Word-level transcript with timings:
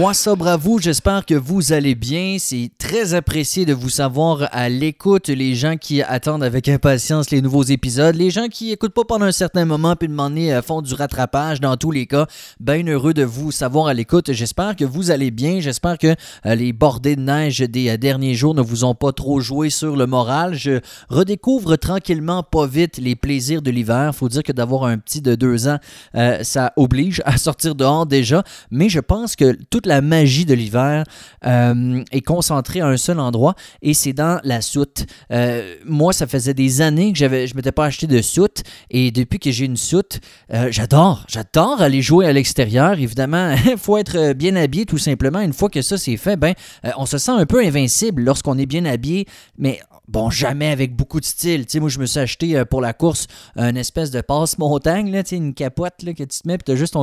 What's 0.00 0.26
up, 0.28 0.38
vous? 0.58 0.78
J'espère 0.78 1.26
que 1.26 1.34
vous 1.34 1.74
allez 1.74 1.94
bien. 1.94 2.36
C'est 2.38 2.70
très 2.78 3.12
apprécié 3.12 3.66
de 3.66 3.74
vous 3.74 3.90
savoir 3.90 4.48
à 4.50 4.70
l'écoute. 4.70 5.28
Les 5.28 5.54
gens 5.54 5.76
qui 5.76 6.00
attendent 6.00 6.42
avec 6.42 6.70
impatience 6.70 7.30
les 7.30 7.42
nouveaux 7.42 7.64
épisodes, 7.64 8.14
les 8.14 8.30
gens 8.30 8.48
qui 8.48 8.72
écoutent 8.72 8.94
pas 8.94 9.04
pendant 9.04 9.26
un 9.26 9.32
certain 9.32 9.66
moment 9.66 9.96
puis 9.96 10.08
demander 10.08 10.52
à 10.52 10.62
fond 10.62 10.80
du 10.80 10.94
rattrapage 10.94 11.60
dans 11.60 11.76
tous 11.76 11.90
les 11.90 12.06
cas. 12.06 12.26
Bien 12.60 12.82
heureux 12.86 13.12
de 13.12 13.24
vous 13.24 13.52
savoir 13.52 13.88
à 13.88 13.92
l'écoute. 13.92 14.32
J'espère 14.32 14.74
que 14.74 14.86
vous 14.86 15.10
allez 15.10 15.30
bien. 15.30 15.60
J'espère 15.60 15.98
que 15.98 16.14
euh, 16.46 16.54
les 16.54 16.72
bordées 16.72 17.16
de 17.16 17.20
neige 17.20 17.58
des 17.58 17.90
euh, 17.90 17.98
derniers 17.98 18.34
jours 18.34 18.54
ne 18.54 18.62
vous 18.62 18.84
ont 18.84 18.94
pas 18.94 19.12
trop 19.12 19.40
joué 19.40 19.68
sur 19.68 19.96
le 19.96 20.06
moral. 20.06 20.54
Je 20.54 20.80
redécouvre 21.10 21.76
tranquillement, 21.76 22.42
pas 22.42 22.66
vite, 22.66 22.96
les 22.96 23.16
plaisirs 23.16 23.60
de 23.60 23.70
l'hiver. 23.70 24.14
Faut 24.14 24.30
dire 24.30 24.44
que 24.44 24.52
d'avoir 24.52 24.84
un 24.84 24.96
petit 24.96 25.20
de 25.20 25.34
deux 25.34 25.68
ans, 25.68 25.78
euh, 26.14 26.42
ça 26.42 26.72
oblige 26.76 27.20
à 27.26 27.36
sortir 27.36 27.74
dehors 27.74 28.06
déjà. 28.06 28.44
Mais 28.70 28.88
je 28.88 29.00
pense 29.00 29.36
que 29.36 29.58
toute 29.68 29.89
la 29.90 30.00
magie 30.00 30.46
de 30.46 30.54
l'hiver 30.54 31.04
euh, 31.44 32.02
est 32.12 32.20
concentrée 32.22 32.80
à 32.80 32.86
un 32.86 32.96
seul 32.96 33.18
endroit 33.20 33.54
et 33.82 33.92
c'est 33.92 34.12
dans 34.12 34.40
la 34.44 34.60
soute. 34.60 35.04
Euh, 35.32 35.74
moi, 35.84 36.12
ça 36.12 36.26
faisait 36.26 36.54
des 36.54 36.80
années 36.80 37.12
que 37.12 37.18
je 37.18 37.24
ne 37.26 37.56
m'étais 37.56 37.72
pas 37.72 37.86
acheté 37.86 38.06
de 38.06 38.22
soute 38.22 38.62
et 38.90 39.10
depuis 39.10 39.38
que 39.38 39.50
j'ai 39.50 39.64
une 39.64 39.76
soute, 39.76 40.20
euh, 40.54 40.68
j'adore, 40.70 41.26
j'adore 41.28 41.82
aller 41.82 42.02
jouer 42.02 42.26
à 42.26 42.32
l'extérieur. 42.32 42.98
Évidemment, 42.98 43.54
il 43.66 43.76
faut 43.76 43.98
être 43.98 44.32
bien 44.32 44.56
habillé 44.56 44.86
tout 44.86 44.98
simplement. 44.98 45.40
Une 45.40 45.52
fois 45.52 45.68
que 45.68 45.82
ça 45.82 45.98
c'est 45.98 46.16
fait, 46.16 46.36
ben, 46.36 46.54
on 46.96 47.06
se 47.06 47.18
sent 47.18 47.32
un 47.32 47.46
peu 47.46 47.62
invincible 47.64 48.22
lorsqu'on 48.22 48.56
est 48.58 48.66
bien 48.66 48.84
habillé, 48.84 49.26
mais 49.58 49.80
Bon, 50.10 50.28
jamais 50.28 50.72
avec 50.72 50.96
beaucoup 50.96 51.20
de 51.20 51.24
style. 51.24 51.66
Tu 51.66 51.78
moi, 51.78 51.88
je 51.88 52.00
me 52.00 52.06
suis 52.06 52.18
acheté 52.18 52.58
euh, 52.58 52.64
pour 52.64 52.80
la 52.80 52.92
course 52.92 53.28
une 53.54 53.76
espèce 53.76 54.10
de 54.10 54.20
passe-montagne, 54.20 55.12
là, 55.12 55.22
tu 55.22 55.30
sais, 55.30 55.36
une 55.36 55.54
capote 55.54 56.02
là, 56.02 56.12
que 56.14 56.24
tu 56.24 56.40
te 56.40 56.48
mets, 56.48 56.58
puis 56.58 56.64
tu 56.64 56.72
as 56.72 56.74
juste 56.74 56.96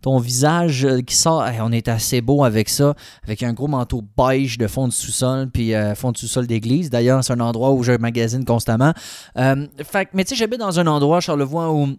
ton, 0.00 0.18
visage 0.18 0.84
euh, 0.84 1.00
qui 1.00 1.16
sort. 1.16 1.44
on 1.60 1.72
est 1.72 1.88
assez 1.88 2.20
beau 2.20 2.44
avec 2.44 2.68
ça, 2.68 2.94
avec 3.24 3.42
un 3.42 3.52
gros 3.52 3.66
manteau 3.66 4.04
beige 4.16 4.58
de 4.58 4.68
fond 4.68 4.86
de 4.86 4.92
sous-sol, 4.92 5.50
puis 5.50 5.74
euh, 5.74 5.96
fond 5.96 6.12
de 6.12 6.16
sous-sol 6.16 6.46
d'église. 6.46 6.88
D'ailleurs, 6.88 7.24
c'est 7.24 7.32
un 7.32 7.40
endroit 7.40 7.72
où 7.72 7.82
je 7.82 7.90
magasine 7.98 8.44
constamment. 8.44 8.92
fait, 9.34 10.08
mais 10.12 10.22
tu 10.22 10.30
sais, 10.30 10.36
j'habite 10.36 10.60
dans 10.60 10.78
un 10.78 10.86
endroit, 10.86 11.18
Charlevoix, 11.18 11.72
où 11.72 11.96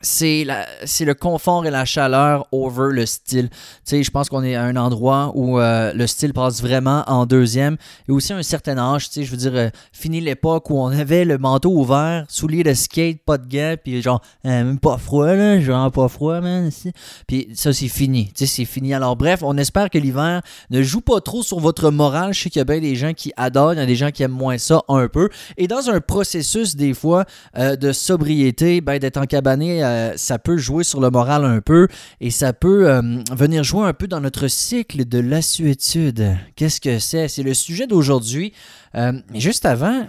c'est 0.00 0.44
le 0.44 1.14
confort 1.14 1.66
et 1.66 1.70
la 1.70 1.84
chaleur 1.84 2.46
over 2.52 2.92
le 2.92 3.04
style. 3.06 3.48
Tu 3.50 3.56
sais, 3.84 4.02
je 4.02 4.10
pense 4.10 4.28
qu'on 4.28 4.44
est 4.44 4.54
à 4.54 4.62
un 4.62 4.76
endroit 4.76 5.32
où 5.34 5.58
euh, 5.58 5.92
le 5.92 6.06
style 6.06 6.32
passe 6.32 6.62
vraiment 6.62 7.02
en 7.08 7.26
deuxième. 7.26 7.76
Et 8.08 8.12
aussi 8.12 8.32
un 8.32 8.42
certain 8.42 8.78
âge, 8.78 9.08
tu 9.08 9.14
sais, 9.14 9.22
je 9.24 9.30
veux 9.30 9.36
dire, 9.36 9.54
euh, 9.54 9.70
fini 9.92 10.20
l'époque 10.20 10.70
où 10.70 10.78
on 10.78 10.88
avait 10.88 11.24
le 11.24 11.38
manteau 11.38 11.70
ouvert, 11.70 12.24
souliers 12.28 12.62
de 12.62 12.74
skate, 12.74 13.18
pas 13.24 13.38
de 13.38 13.48
gants, 13.48 13.74
puis 13.82 14.00
genre, 14.00 14.20
euh, 14.44 14.64
même 14.64 14.78
pas 14.78 14.98
froid, 14.98 15.34
là, 15.34 15.58
genre 15.60 15.90
pas 15.90 16.08
froid, 16.08 16.40
man, 16.40 16.68
ici. 16.68 16.92
Puis 17.26 17.48
ça, 17.54 17.72
c'est 17.72 17.88
fini. 17.88 18.26
Tu 18.26 18.46
sais, 18.46 18.46
c'est 18.46 18.64
fini. 18.64 18.94
Alors, 18.94 19.16
bref, 19.16 19.40
on 19.42 19.56
espère 19.56 19.90
que 19.90 19.98
l'hiver 19.98 20.42
ne 20.70 20.82
joue 20.82 21.00
pas 21.00 21.20
trop 21.20 21.42
sur 21.42 21.58
votre 21.58 21.90
morale. 21.90 22.32
Je 22.32 22.42
sais 22.42 22.50
qu'il 22.50 22.60
y 22.60 22.62
a 22.62 22.64
bien 22.64 22.80
des 22.80 22.94
gens 22.94 23.14
qui 23.14 23.32
adorent, 23.36 23.72
il 23.72 23.78
y 23.78 23.82
a 23.82 23.86
des 23.86 23.96
gens 23.96 24.10
qui 24.10 24.22
aiment 24.22 24.30
moins 24.30 24.58
ça 24.58 24.82
un 24.88 25.08
peu. 25.08 25.28
Et 25.56 25.66
dans 25.66 25.90
un 25.90 26.00
processus, 26.00 26.76
des 26.76 26.94
fois, 26.94 27.24
de 27.56 27.92
sobriété, 27.92 28.80
ben, 28.80 28.98
d'être 28.98 29.16
encabané 29.16 29.82
euh, 29.88 30.12
ça 30.16 30.38
peut 30.38 30.56
jouer 30.56 30.84
sur 30.84 31.00
le 31.00 31.10
moral 31.10 31.44
un 31.44 31.60
peu 31.60 31.88
et 32.20 32.30
ça 32.30 32.52
peut 32.52 32.90
euh, 32.90 33.00
venir 33.32 33.64
jouer 33.64 33.86
un 33.86 33.92
peu 33.92 34.06
dans 34.06 34.20
notre 34.20 34.48
cycle 34.48 35.04
de 35.04 35.18
l'assuétude. 35.18 36.36
Qu'est-ce 36.56 36.80
que 36.80 36.98
c'est? 36.98 37.28
C'est 37.28 37.42
le 37.42 37.54
sujet 37.54 37.86
d'aujourd'hui. 37.86 38.52
Euh, 38.94 39.12
mais 39.30 39.40
juste 39.40 39.66
avant, 39.66 40.08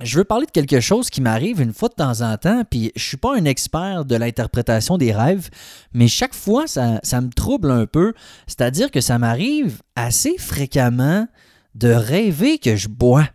je 0.00 0.18
veux 0.18 0.24
parler 0.24 0.46
de 0.46 0.50
quelque 0.50 0.80
chose 0.80 1.08
qui 1.08 1.20
m'arrive 1.20 1.60
une 1.60 1.72
fois 1.72 1.88
de 1.88 1.94
temps 1.94 2.20
en 2.20 2.36
temps, 2.36 2.64
puis 2.68 2.90
je 2.96 3.02
suis 3.02 3.16
pas 3.16 3.36
un 3.36 3.44
expert 3.44 4.04
de 4.04 4.16
l'interprétation 4.16 4.98
des 4.98 5.12
rêves, 5.12 5.50
mais 5.92 6.08
chaque 6.08 6.34
fois, 6.34 6.66
ça, 6.66 6.98
ça 7.02 7.20
me 7.20 7.30
trouble 7.30 7.70
un 7.70 7.86
peu. 7.86 8.12
C'est-à-dire 8.46 8.90
que 8.90 9.00
ça 9.00 9.18
m'arrive 9.18 9.82
assez 9.94 10.36
fréquemment 10.36 11.28
de 11.74 11.90
rêver 11.90 12.58
que 12.58 12.76
je 12.76 12.88
bois. 12.88 13.28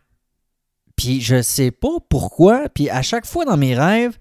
Puis 0.98 1.22
je 1.22 1.42
sais 1.42 1.72
pas 1.72 1.98
pourquoi, 2.10 2.68
puis 2.68 2.90
à 2.90 3.02
chaque 3.02 3.26
fois 3.26 3.46
dans 3.46 3.56
mes 3.56 3.74
rêves, 3.74 4.18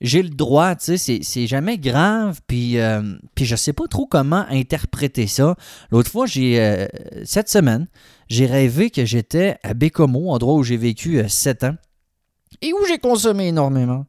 j'ai 0.00 0.22
le 0.22 0.30
droit, 0.30 0.74
tu 0.76 0.96
sais, 0.96 1.20
c'est 1.22 1.46
jamais 1.46 1.76
grave, 1.76 2.40
puis, 2.46 2.78
euh, 2.78 3.02
puis 3.34 3.44
je 3.44 3.54
sais 3.54 3.74
pas 3.74 3.86
trop 3.86 4.06
comment 4.06 4.46
interpréter 4.48 5.26
ça. 5.26 5.56
L'autre 5.90 6.10
fois, 6.10 6.26
j'ai 6.26 6.58
euh, 6.60 6.86
cette 7.24 7.50
semaine, 7.50 7.86
j'ai 8.28 8.46
rêvé 8.46 8.90
que 8.90 9.04
j'étais 9.04 9.58
à 9.62 9.74
Bécomo, 9.74 10.30
endroit 10.30 10.54
où 10.54 10.62
j'ai 10.62 10.78
vécu 10.78 11.18
euh, 11.18 11.28
sept 11.28 11.64
ans, 11.64 11.76
et 12.62 12.72
où 12.72 12.78
j'ai 12.88 12.98
consommé 12.98 13.48
énormément. 13.48 14.06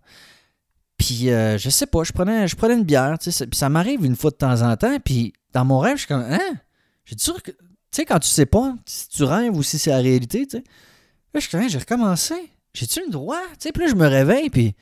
Puis 0.98 1.26
je 1.26 1.70
sais 1.70 1.88
pas, 1.88 2.04
je 2.04 2.12
prenais, 2.12 2.48
je 2.48 2.56
prenais 2.56 2.76
une 2.76 2.84
bière, 2.84 3.18
tu 3.20 3.32
sais, 3.32 3.48
ça, 3.52 3.70
m'arrive 3.70 4.06
une 4.06 4.16
fois 4.16 4.30
de 4.30 4.36
temps 4.36 4.62
en 4.62 4.78
temps, 4.78 4.98
puis 5.04 5.34
dans 5.52 5.66
mon 5.66 5.80
rêve, 5.80 5.96
je 5.96 6.02
suis 6.02 6.08
comme, 6.08 6.26
hein? 6.30 6.54
J'ai 7.06 7.18
sûr 7.18 7.42
que, 7.42 7.50
tu 7.50 7.58
sais, 7.92 8.06
quand 8.06 8.20
tu 8.20 8.28
sais 8.28 8.46
pas 8.46 8.76
si 8.86 9.10
tu 9.10 9.24
rêves 9.24 9.56
ou 9.56 9.64
si 9.64 9.80
c'est 9.80 9.90
la 9.90 9.98
réalité, 9.98 10.46
tu 10.46 10.58
sais, 10.58 10.64
là, 11.34 11.40
je 11.40 11.40
suis 11.40 11.50
comme, 11.50 11.68
j'ai 11.68 11.80
recommencé. 11.80 12.36
J'ai-tu 12.74 13.02
le 13.02 13.12
droit? 13.12 13.42
Tu 13.54 13.56
sais, 13.62 13.72
puis 13.72 13.88
je 13.90 13.96
me 13.96 14.08
réveille, 14.08 14.50
puis 14.50 14.76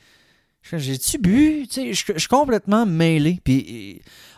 j'ai-tu 0.62 1.18
bu? 1.18 1.66
Je 1.74 1.92
suis 1.92 2.28
complètement 2.28 2.86
mêlé. 2.86 3.40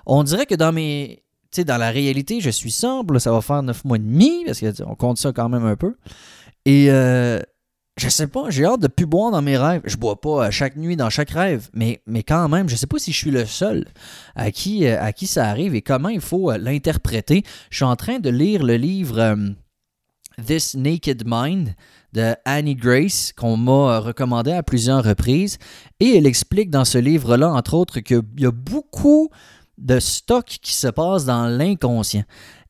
On 0.06 0.22
dirait 0.22 0.46
que 0.46 0.54
dans 0.54 0.72
mes. 0.72 1.22
dans 1.58 1.78
la 1.78 1.90
réalité, 1.90 2.40
je 2.40 2.50
suis 2.50 2.70
simple. 2.70 3.20
Ça 3.20 3.32
va 3.32 3.40
faire 3.40 3.62
neuf 3.62 3.84
mois 3.84 3.96
et 3.96 4.00
demi, 4.00 4.44
parce 4.44 4.60
qu'on 4.60 4.94
compte 4.94 5.18
ça 5.18 5.32
quand 5.32 5.48
même 5.48 5.64
un 5.64 5.76
peu. 5.76 5.94
Et 6.64 6.90
euh, 6.90 7.40
je 7.98 8.08
sais 8.08 8.26
pas, 8.26 8.48
j'ai 8.48 8.64
hâte 8.64 8.80
de 8.80 8.88
plus 8.88 9.06
boire 9.06 9.30
dans 9.30 9.42
mes 9.42 9.56
rêves. 9.56 9.82
Je 9.84 9.96
bois 9.96 10.20
pas 10.20 10.50
chaque 10.50 10.76
nuit 10.76 10.96
dans 10.96 11.10
chaque 11.10 11.30
rêve, 11.30 11.68
mais, 11.74 12.00
mais 12.06 12.22
quand 12.22 12.48
même, 12.48 12.68
je 12.68 12.76
sais 12.76 12.86
pas 12.86 12.98
si 12.98 13.12
je 13.12 13.18
suis 13.18 13.30
le 13.30 13.44
seul 13.44 13.86
à 14.34 14.50
qui, 14.50 14.86
euh, 14.86 15.00
à 15.00 15.12
qui 15.12 15.26
ça 15.26 15.48
arrive 15.48 15.74
et 15.74 15.82
comment 15.82 16.08
il 16.08 16.20
faut 16.20 16.50
euh, 16.50 16.58
l'interpréter. 16.58 17.42
Je 17.70 17.76
suis 17.76 17.84
en 17.84 17.96
train 17.96 18.18
de 18.18 18.30
lire 18.30 18.62
le 18.62 18.76
livre 18.76 19.36
This 20.44 20.74
Naked 20.74 21.24
Mind 21.26 21.74
de 22.12 22.34
Annie 22.44 22.74
Grace 22.74 23.32
qu'on 23.32 23.56
m'a 23.56 23.98
recommandé 23.98 24.52
à 24.52 24.62
plusieurs 24.62 25.02
reprises. 25.04 25.58
Et 26.00 26.16
elle 26.16 26.26
explique 26.26 26.70
dans 26.70 26.84
ce 26.84 26.98
livre-là, 26.98 27.50
entre 27.50 27.74
autres, 27.74 28.00
qu'il 28.00 28.22
y 28.38 28.46
a 28.46 28.52
beaucoup 28.52 29.30
de 29.78 29.98
stock 29.98 30.46
qui 30.46 30.74
se 30.74 30.88
passe 30.88 31.24
dans 31.24 31.46
l'inconscient. 31.46 32.24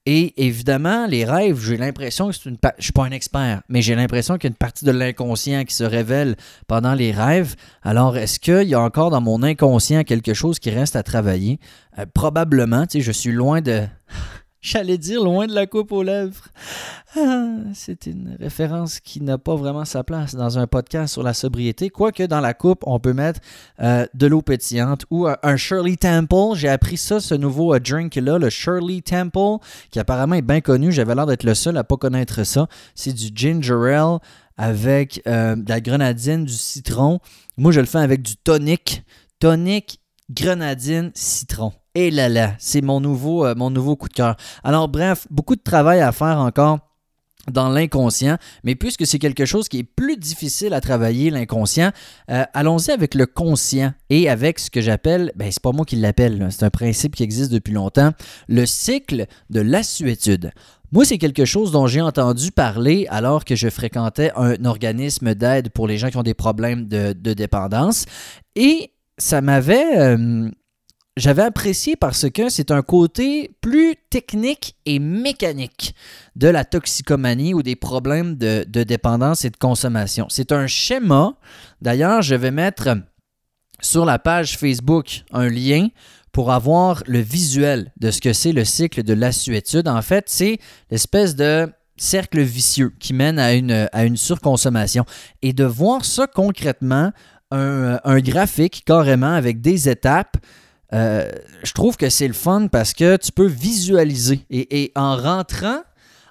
Et 0.05 0.45
évidemment, 0.45 1.07
les 1.07 1.25
rêves, 1.25 1.61
j'ai 1.65 1.77
l'impression 1.77 2.29
que 2.29 2.35
c'est 2.35 2.49
une... 2.49 2.59
Je 2.79 2.83
suis 2.83 2.93
pas 2.93 3.05
un 3.05 3.13
expert, 3.13 3.63
mais 3.69 3.83
j'ai 3.83 3.95
l'impression 3.95 4.37
qu'il 4.37 4.49
y 4.49 4.51
a 4.51 4.53
une 4.53 4.57
partie 4.57 4.85
de 4.85 4.91
l'inconscient 4.91 5.65
qui 5.65 5.75
se 5.77 5.85
révèle 5.85 6.35
pendant 6.67 6.95
les 6.95 7.13
rêves. 7.13 7.55
Alors, 7.83 8.17
est-ce 8.17 8.41
qu'il 8.41 8.69
y 8.69 8.75
a 8.75 8.81
encore 8.81 9.11
dans 9.11 9.21
mon 9.21 9.45
inconscient 9.45 10.03
quelque 10.03 10.35
chose 10.35 10.59
qui 10.59 10.71
reste 10.71 10.97
à 10.97 11.05
travailler? 11.05 11.61
Euh, 12.01 12.07
probablement, 12.13 12.85
tu 12.87 12.99
sais, 12.99 13.01
je 13.01 13.13
suis 13.13 13.31
loin 13.31 13.61
de... 13.61 13.87
J'allais 14.63 14.97
dire 14.97 15.25
loin 15.25 15.49
de 15.49 15.55
la 15.55 15.67
coupe 15.67 15.91
aux 15.91 16.05
lèvres. 16.05 16.45
Ah, 17.17 17.57
c'est 17.75 18.07
une 18.07 18.37
référence 18.39 19.01
qui 19.01 19.21
n'a 19.21 19.37
pas 19.37 19.57
vraiment 19.57 19.85
sa 19.85 20.05
place 20.05 20.37
dans 20.37 20.57
un 20.57 20.69
podcast 20.69 21.13
sur 21.13 21.25
la 21.25 21.35
sobriété. 21.35 21.91
Quoique 21.91 22.23
dans 22.23 22.41
la 22.41 22.55
coupe, 22.55 22.85
on 22.87 23.01
peut 23.01 23.13
mettre 23.13 23.41
euh, 23.81 24.07
de 24.15 24.27
l'eau 24.29 24.41
pétillante 24.41 25.05
ou 25.11 25.27
euh, 25.27 25.35
un 25.43 25.57
Shirley 25.57 25.97
Temple. 25.97 26.55
J'ai 26.55 26.69
appris 26.69 26.97
ça, 26.97 27.19
ce 27.19 27.35
nouveau 27.35 27.75
euh, 27.75 27.81
drink-là, 27.81 28.39
le 28.39 28.51
Shirley 28.51 29.01
Temple, 29.01 29.59
qui 29.91 29.99
apparemment 29.99 30.37
est 30.37 30.43
bien 30.43 30.61
connu. 30.61 30.93
J'avais 30.93 31.17
l'air 31.17 31.27
d'être 31.27 31.45
le 31.45 31.55
seul 31.55 31.77
à 31.77 31.81
ne 31.81 31.83
pas 31.83 31.97
connaître 31.97 32.45
ça. 32.45 32.69
C'est 32.95 33.13
du 33.13 33.31
ginger 33.35 33.95
ale 33.95 34.19
avec 34.57 35.23
de 35.27 35.69
la 35.69 35.81
grenadine, 35.81 36.45
du 36.45 36.53
citron. 36.53 37.19
Moi, 37.57 37.73
je 37.73 37.81
le 37.81 37.87
fais 37.87 37.99
avec 37.99 38.23
du 38.23 38.37
tonic. 38.37 39.03
Tonic, 39.41 40.01
grenadine, 40.31 41.11
citron. 41.15 41.73
Et 41.95 42.11
là 42.11 42.29
là, 42.29 42.55
c'est 42.59 42.81
mon 42.81 43.01
nouveau, 43.01 43.45
euh, 43.45 43.55
mon 43.55 43.71
nouveau 43.71 43.97
coup 43.97 44.09
de 44.09 44.15
cœur. 44.15 44.37
Alors 44.65 44.89
bref, 44.89 45.27
beaucoup 45.31 45.57
de 45.57 45.63
travail 45.63 46.01
à 46.01 46.11
faire 46.13 46.39
encore 46.39 46.79
dans 47.51 47.69
l'inconscient, 47.69 48.37
mais 48.65 48.75
puisque 48.75 49.07
c'est 49.07 49.19
quelque 49.19 49.45
chose 49.45 49.69
qui 49.69 49.81
est 49.81 49.85
plus 49.85 50.17
difficile 50.17 50.75
à 50.75 50.81
travailler, 50.81 51.31
l'inconscient, 51.31 51.91
euh, 52.31 52.45
allons-y 52.55 52.91
avec 52.93 53.15
le 53.15 53.27
conscient 53.27 53.93
et 54.11 54.29
avec 54.29 54.59
ce 54.59 54.71
que 54.71 54.81
j'appelle, 54.81 55.33
ben 55.35 55.51
c'est 55.51 55.63
pas 55.63 55.73
moi 55.73 55.85
qui 55.85 55.97
l'appelle, 55.97 56.49
c'est 56.51 56.65
un 56.65 56.71
principe 56.71 57.17
qui 57.17 57.25
existe 57.25 57.53
depuis 57.53 57.73
longtemps, 57.73 58.13
le 58.49 58.65
cycle 58.65 59.27
de 59.51 59.61
l'assuétude. 59.61 60.53
Moi, 60.93 61.05
c'est 61.07 61.19
quelque 61.19 61.47
chose 61.47 61.73
dont 61.73 61.87
j'ai 61.87 62.03
entendu 62.03 62.53
parler 62.53 63.07
alors 63.09 63.45
que 63.45 63.57
je 63.57 63.71
fréquentais 63.71 64.31
un 64.37 64.65
organisme 64.67 65.35
d'aide 65.35 65.71
pour 65.71 65.89
les 65.89 65.97
gens 65.97 66.11
qui 66.11 66.19
ont 66.19 66.23
des 66.23 66.35
problèmes 66.35 66.87
de, 66.87 67.13
dépendance 67.13 68.07
et 68.57 68.93
ça 69.19 69.41
m'avait... 69.41 69.99
Euh, 69.99 70.51
j'avais 71.17 71.43
apprécié 71.43 71.97
parce 71.97 72.31
que 72.31 72.49
c'est 72.49 72.71
un 72.71 72.83
côté 72.83 73.55
plus 73.61 73.97
technique 74.11 74.77
et 74.87 74.99
mécanique 74.99 75.95
de 76.37 76.49
la 76.49 76.65
toxicomanie 76.65 77.55
ou 77.55 77.63
des 77.63 77.77
problèmes 77.77 78.37
de, 78.37 78.65
dépendance 78.65 79.45
et 79.45 79.51
de 79.51 79.57
consommation. 79.57 80.27
C'est 80.31 80.53
un 80.53 80.67
schéma. 80.67 81.35
D'ailleurs, 81.83 82.23
je 82.23 82.35
vais 82.35 82.51
mettre 82.51 82.97
sur 83.81 84.05
la 84.05 84.19
page 84.19 84.57
Facebook 84.57 85.25
un 85.33 85.49
lien 85.49 85.89
pour 86.33 86.51
avoir 86.51 87.03
le 87.07 87.19
visuel 87.19 87.93
de 88.01 88.11
ce 88.11 88.21
que 88.23 88.33
c'est 88.33 88.53
le 88.53 88.65
cycle 88.65 89.03
de 89.03 89.13
l'assuétude. 89.13 89.89
En 89.89 90.01
fait, 90.01 90.25
c'est 90.29 90.59
l'espèce 90.91 91.37
de 91.37 91.71
cercle 91.99 92.41
vicieux 92.41 92.93
qui 92.99 93.13
mène 93.13 93.39
à 93.39 93.53
une, 93.53 93.89
à 93.93 94.05
une 94.05 94.17
surconsommation. 94.17 95.05
Et 95.43 95.53
de 95.53 95.65
voir 95.65 96.07
ça 96.07 96.27
concrètement, 96.27 97.13
un, 97.51 98.01
un 98.03 98.21
graphique 98.21 98.83
carrément 98.87 99.35
avec 99.35 99.61
des 99.61 99.91
étapes, 99.91 100.39
euh, 100.95 101.31
je 101.63 101.73
trouve 101.73 101.97
que 101.97 102.11
c'est 102.11 102.29
le 102.29 102.35
fun 102.35 102.67
parce 102.69 102.93
que 102.93 103.17
tu 103.17 103.33
peux 103.33 103.47
visualiser. 103.47 104.45
Et, 104.51 104.93
en 104.95 105.17
rentrant 105.17 105.81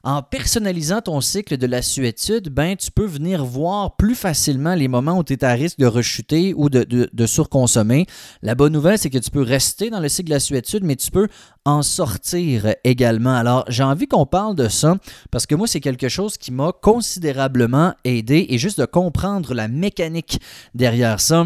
en 0.04 0.24
personnalisant 0.24 1.02
ton 1.02 1.22
cycle 1.22 1.58
de 1.58 1.68
la 1.68 1.84
suétude, 1.84 2.50
ben, 2.50 2.76
tu 2.76 2.90
peux 2.90 3.06
venir 3.06 3.46
voir 3.46 3.98
plus 3.98 4.16
facilement 4.16 4.74
les 4.74 4.88
moments 4.88 5.20
où 5.20 5.24
tu 5.24 5.34
es 5.34 5.44
à 5.44 5.52
risque 5.52 5.78
de 5.78 5.86
rechuter 5.86 6.56
ou 6.56 6.70
de, 6.70 7.26
surconsommer. 7.28 8.08
La 8.42 8.56
bonne 8.56 8.74
nouvelle, 8.74 8.98
c'est 8.98 9.12
que 9.12 9.20
tu 9.20 9.30
peux 9.30 9.44
rester 9.44 9.92
dans 9.92 10.00
le 10.00 10.10
cycle 10.10 10.30
de 10.30 10.34
la 10.34 10.40
suétude, 10.40 10.84
mais 10.84 10.96
tu 10.96 11.12
peux 11.12 11.28
en 11.66 11.84
sortir 11.84 12.74
également. 12.84 13.36
Alors, 13.36 13.64
j'ai 13.68 13.84
envie 13.84 14.08
qu'on 14.08 14.26
parle 14.26 14.56
de 14.56 14.70
ça 14.70 14.98
parce 15.30 15.46
que 15.46 15.54
moi, 15.54 15.68
c'est 15.68 15.82
quelque 15.82 16.10
chose 16.10 16.38
qui 16.38 16.52
m'a 16.52 16.72
considérablement 16.72 17.94
aidé 18.04 18.48
et 18.50 18.58
juste 18.58 18.80
de 18.80 18.86
comprendre 18.86 19.54
la 19.54 19.68
mécanique 19.68 20.40
derrière 20.74 21.20
ça. 21.20 21.46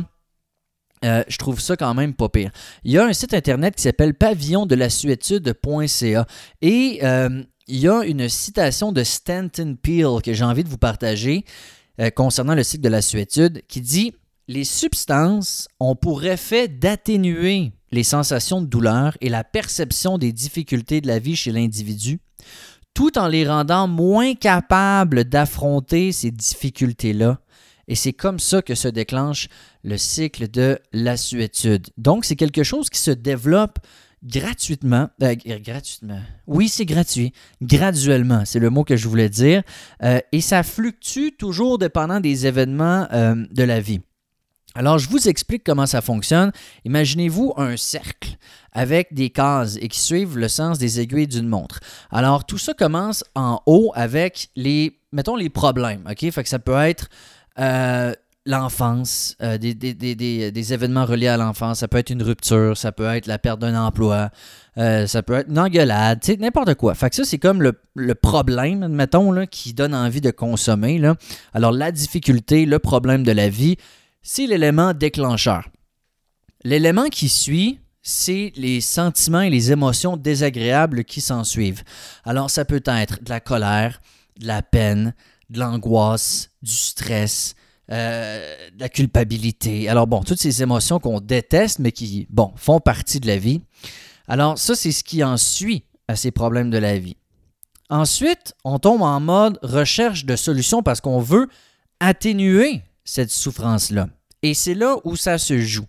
Euh, 1.05 1.23
je 1.27 1.37
trouve 1.37 1.59
ça 1.59 1.75
quand 1.77 1.93
même 1.93 2.15
pas 2.15 2.29
pire. 2.29 2.49
Il 2.83 2.91
y 2.91 2.97
a 2.97 3.05
un 3.05 3.13
site 3.13 3.35
internet 3.35 3.75
qui 3.75 3.83
s'appelle 3.83 4.15
pavillondelasuétude.ca 4.15 6.25
et 6.61 6.99
euh, 7.03 7.43
il 7.67 7.79
y 7.79 7.87
a 7.87 8.03
une 8.03 8.27
citation 8.27 8.91
de 8.91 9.03
Stanton 9.03 9.77
Peel 9.81 10.21
que 10.23 10.33
j'ai 10.33 10.43
envie 10.43 10.63
de 10.63 10.69
vous 10.69 10.79
partager 10.79 11.45
euh, 11.99 12.09
concernant 12.09 12.55
le 12.55 12.63
cycle 12.63 12.83
de 12.83 12.89
la 12.89 13.03
suétude 13.03 13.61
qui 13.67 13.81
dit 13.81 14.15
Les 14.47 14.63
substances 14.63 15.67
ont 15.79 15.95
pour 15.95 16.25
effet 16.25 16.67
d'atténuer 16.67 17.71
les 17.91 18.03
sensations 18.03 18.61
de 18.61 18.67
douleur 18.67 19.15
et 19.21 19.29
la 19.29 19.43
perception 19.43 20.17
des 20.17 20.33
difficultés 20.33 21.01
de 21.01 21.07
la 21.07 21.19
vie 21.19 21.35
chez 21.35 21.51
l'individu, 21.51 22.19
tout 22.93 23.17
en 23.17 23.27
les 23.27 23.47
rendant 23.47 23.87
moins 23.87 24.33
capables 24.33 25.25
d'affronter 25.25 26.11
ces 26.11 26.31
difficultés-là. 26.31 27.39
Et 27.87 27.95
c'est 27.95 28.13
comme 28.13 28.39
ça 28.39 28.61
que 28.61 28.75
se 28.75 28.87
déclenche 28.87 29.47
le 29.85 29.97
cycle 29.97 30.49
de 30.49 30.79
la 30.91 31.15
suétude. 31.15 31.87
Donc, 31.97 32.25
c'est 32.25 32.35
quelque 32.35 32.63
chose 32.63 32.89
qui 32.89 32.99
se 32.99 33.11
développe 33.11 33.77
gratuitement. 34.23 35.09
Euh, 35.21 35.35
gratuitement. 35.63 36.19
Oui, 36.47 36.67
c'est 36.67 36.85
gratuit. 36.85 37.31
Graduellement, 37.61 38.43
c'est 38.45 38.59
le 38.59 38.71
mot 38.71 38.83
que 38.83 38.97
je 38.97 39.07
voulais 39.07 39.29
dire. 39.29 39.61
Euh, 40.03 40.19
et 40.31 40.41
ça 40.41 40.63
fluctue 40.63 41.29
toujours 41.37 41.77
dépendant 41.77 42.19
des 42.19 42.47
événements 42.47 43.07
euh, 43.13 43.35
de 43.51 43.63
la 43.63 43.79
vie. 43.79 44.01
Alors, 44.73 44.97
je 44.97 45.07
vous 45.07 45.29
explique 45.29 45.63
comment 45.63 45.85
ça 45.85 46.01
fonctionne. 46.01 46.51
Imaginez-vous 46.83 47.53
un 47.55 47.77
cercle 47.77 48.35
avec 48.73 49.13
des 49.13 49.29
cases 49.29 49.77
et 49.79 49.87
qui 49.87 49.99
suivent 49.99 50.37
le 50.37 50.49
sens 50.49 50.79
des 50.79 50.99
aiguilles 50.99 51.27
d'une 51.27 51.47
montre. 51.47 51.79
Alors, 52.11 52.45
tout 52.45 52.57
ça 52.57 52.73
commence 52.73 53.23
en 53.35 53.61
haut 53.67 53.91
avec 53.95 54.49
les, 54.55 54.99
mettons, 55.13 55.35
les 55.35 55.49
problèmes. 55.49 56.05
OK? 56.09 56.29
Fait 56.31 56.43
que 56.43 56.49
ça 56.49 56.59
peut 56.59 56.75
être 56.75 57.07
l'enfance, 58.45 59.35
euh, 59.41 59.57
des, 59.57 60.73
événements 60.73 61.05
reliés 61.05 61.27
à 61.27 61.37
l'enfance. 61.37 61.79
Ça 61.79 61.87
peut 61.87 61.97
être 61.97 62.11
une 62.11 62.21
rupture, 62.21 62.77
ça 62.77 62.91
peut 62.91 63.05
être 63.05 63.25
la 63.25 63.39
perte 63.39 63.59
d'un 63.59 63.79
emploi, 63.79 64.29
euh, 64.77 65.07
ça 65.07 65.23
peut 65.23 65.33
être 65.33 65.49
une 65.49 65.59
engueulade, 65.59 66.23
n'importe 66.39 66.75
quoi. 66.75 66.93
Fait 66.93 67.09
que 67.09 67.15
ça, 67.15 67.23
c'est 67.23 67.39
comme 67.39 67.61
le, 67.61 68.15
problème, 68.15 68.83
admettons, 68.83 69.31
là, 69.31 69.47
qui 69.47 69.73
donne 69.73 69.95
envie 69.95 70.21
de 70.21 70.31
consommer. 70.31 70.99
Là. 70.99 71.15
Alors, 71.53 71.71
la 71.71 71.91
difficulté, 71.91 72.65
le 72.65 72.79
problème 72.79 73.23
de 73.23 73.31
la 73.31 73.49
vie, 73.49 73.77
c'est 74.21 74.45
l'élément 74.45 74.93
déclencheur. 74.93 75.67
L'élément 76.63 77.09
qui 77.09 77.29
suit, 77.29 77.79
c'est 78.01 78.53
les 78.55 78.81
sentiments 78.81 79.41
et 79.41 79.49
les 79.49 79.71
émotions 79.71 80.17
désagréables 80.17 81.03
qui 81.03 81.21
s'en 81.21 81.43
suivent. 81.43 81.83
Alors, 82.23 82.51
ça 82.51 82.65
peut 82.65 82.83
être 82.85 83.23
de 83.23 83.29
la 83.29 83.39
colère, 83.39 84.01
de 84.39 84.45
la 84.45 84.61
peine, 84.61 85.15
de 85.49 85.59
l'angoisse, 85.59 86.51
du 86.61 86.73
stress, 86.73 87.55
euh, 87.91 88.55
la 88.79 88.89
culpabilité. 88.89 89.87
Alors 89.89 90.07
bon, 90.07 90.23
toutes 90.23 90.39
ces 90.39 90.63
émotions 90.63 90.99
qu'on 90.99 91.19
déteste, 91.19 91.79
mais 91.79 91.91
qui, 91.91 92.27
bon, 92.29 92.51
font 92.55 92.79
partie 92.79 93.19
de 93.19 93.27
la 93.27 93.37
vie. 93.37 93.61
Alors 94.27 94.57
ça, 94.57 94.75
c'est 94.75 94.91
ce 94.91 95.03
qui 95.03 95.23
en 95.23 95.37
suit 95.37 95.83
à 96.07 96.15
ces 96.15 96.31
problèmes 96.31 96.69
de 96.69 96.77
la 96.77 96.97
vie. 96.97 97.17
Ensuite, 97.89 98.53
on 98.63 98.79
tombe 98.79 99.03
en 99.03 99.19
mode 99.19 99.59
recherche 99.61 100.25
de 100.25 100.35
solutions 100.35 100.81
parce 100.81 101.01
qu'on 101.01 101.19
veut 101.19 101.47
atténuer 101.99 102.81
cette 103.03 103.29
souffrance-là. 103.29 104.07
Et 104.41 104.53
c'est 104.53 104.73
là 104.73 104.97
où 105.03 105.15
ça 105.15 105.37
se 105.37 105.59
joue. 105.59 105.85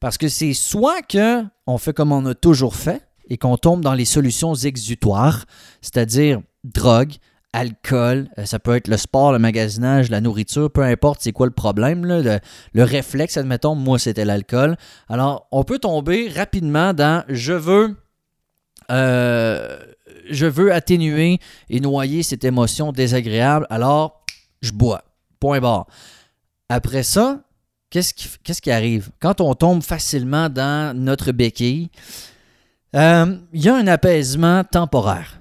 Parce 0.00 0.18
que 0.18 0.28
c'est 0.28 0.52
soit 0.52 1.02
que 1.02 1.44
on 1.66 1.78
fait 1.78 1.92
comme 1.92 2.12
on 2.12 2.26
a 2.26 2.34
toujours 2.34 2.74
fait 2.74 3.06
et 3.28 3.38
qu'on 3.38 3.56
tombe 3.56 3.82
dans 3.82 3.94
les 3.94 4.04
solutions 4.04 4.54
exutoires, 4.54 5.44
c'est-à-dire 5.80 6.40
drogue, 6.64 7.14
alcool, 7.56 8.28
euh, 8.38 8.44
ça 8.44 8.58
peut 8.58 8.76
être 8.76 8.86
le 8.86 8.98
sport, 8.98 9.32
le 9.32 9.38
magasinage, 9.38 10.10
la 10.10 10.20
nourriture, 10.20 10.70
peu 10.70 10.82
importe 10.82 11.22
c'est 11.22 11.32
quoi 11.32 11.46
le 11.46 11.52
problème, 11.52 12.04
le, 12.04 12.82
réflexe, 12.82 13.38
admettons, 13.38 13.74
moi 13.74 13.98
c'était 13.98 14.26
l'alcool. 14.26 14.76
Alors, 15.08 15.48
on 15.50 15.64
peut 15.64 15.78
tomber 15.78 16.28
rapidement 16.28 16.92
dans 16.92 17.24
je 17.28 17.54
veux, 17.54 17.96
euh, 18.90 19.78
je 20.30 20.46
veux 20.46 20.72
atténuer 20.72 21.38
et 21.70 21.80
noyer 21.80 22.22
cette 22.22 22.44
émotion 22.44 22.92
désagréable, 22.92 23.66
alors 23.70 24.22
je 24.60 24.72
bois. 24.72 25.02
Point 25.40 25.60
barre. 25.60 25.86
Après 26.68 27.02
ça, 27.02 27.40
qu'est-ce 27.90 28.12
qui, 28.12 28.28
qu'est-ce 28.44 28.60
qui 28.60 28.70
arrive? 28.70 29.10
Quand 29.20 29.40
on 29.40 29.54
tombe 29.54 29.82
facilement 29.82 30.50
dans 30.50 30.96
notre 30.96 31.32
béquille, 31.32 31.90
euh, 32.94 33.36
il 33.52 33.64
y 33.64 33.68
a 33.68 33.76
un 33.76 33.86
apaisement 33.86 34.62
temporaire. 34.62 35.40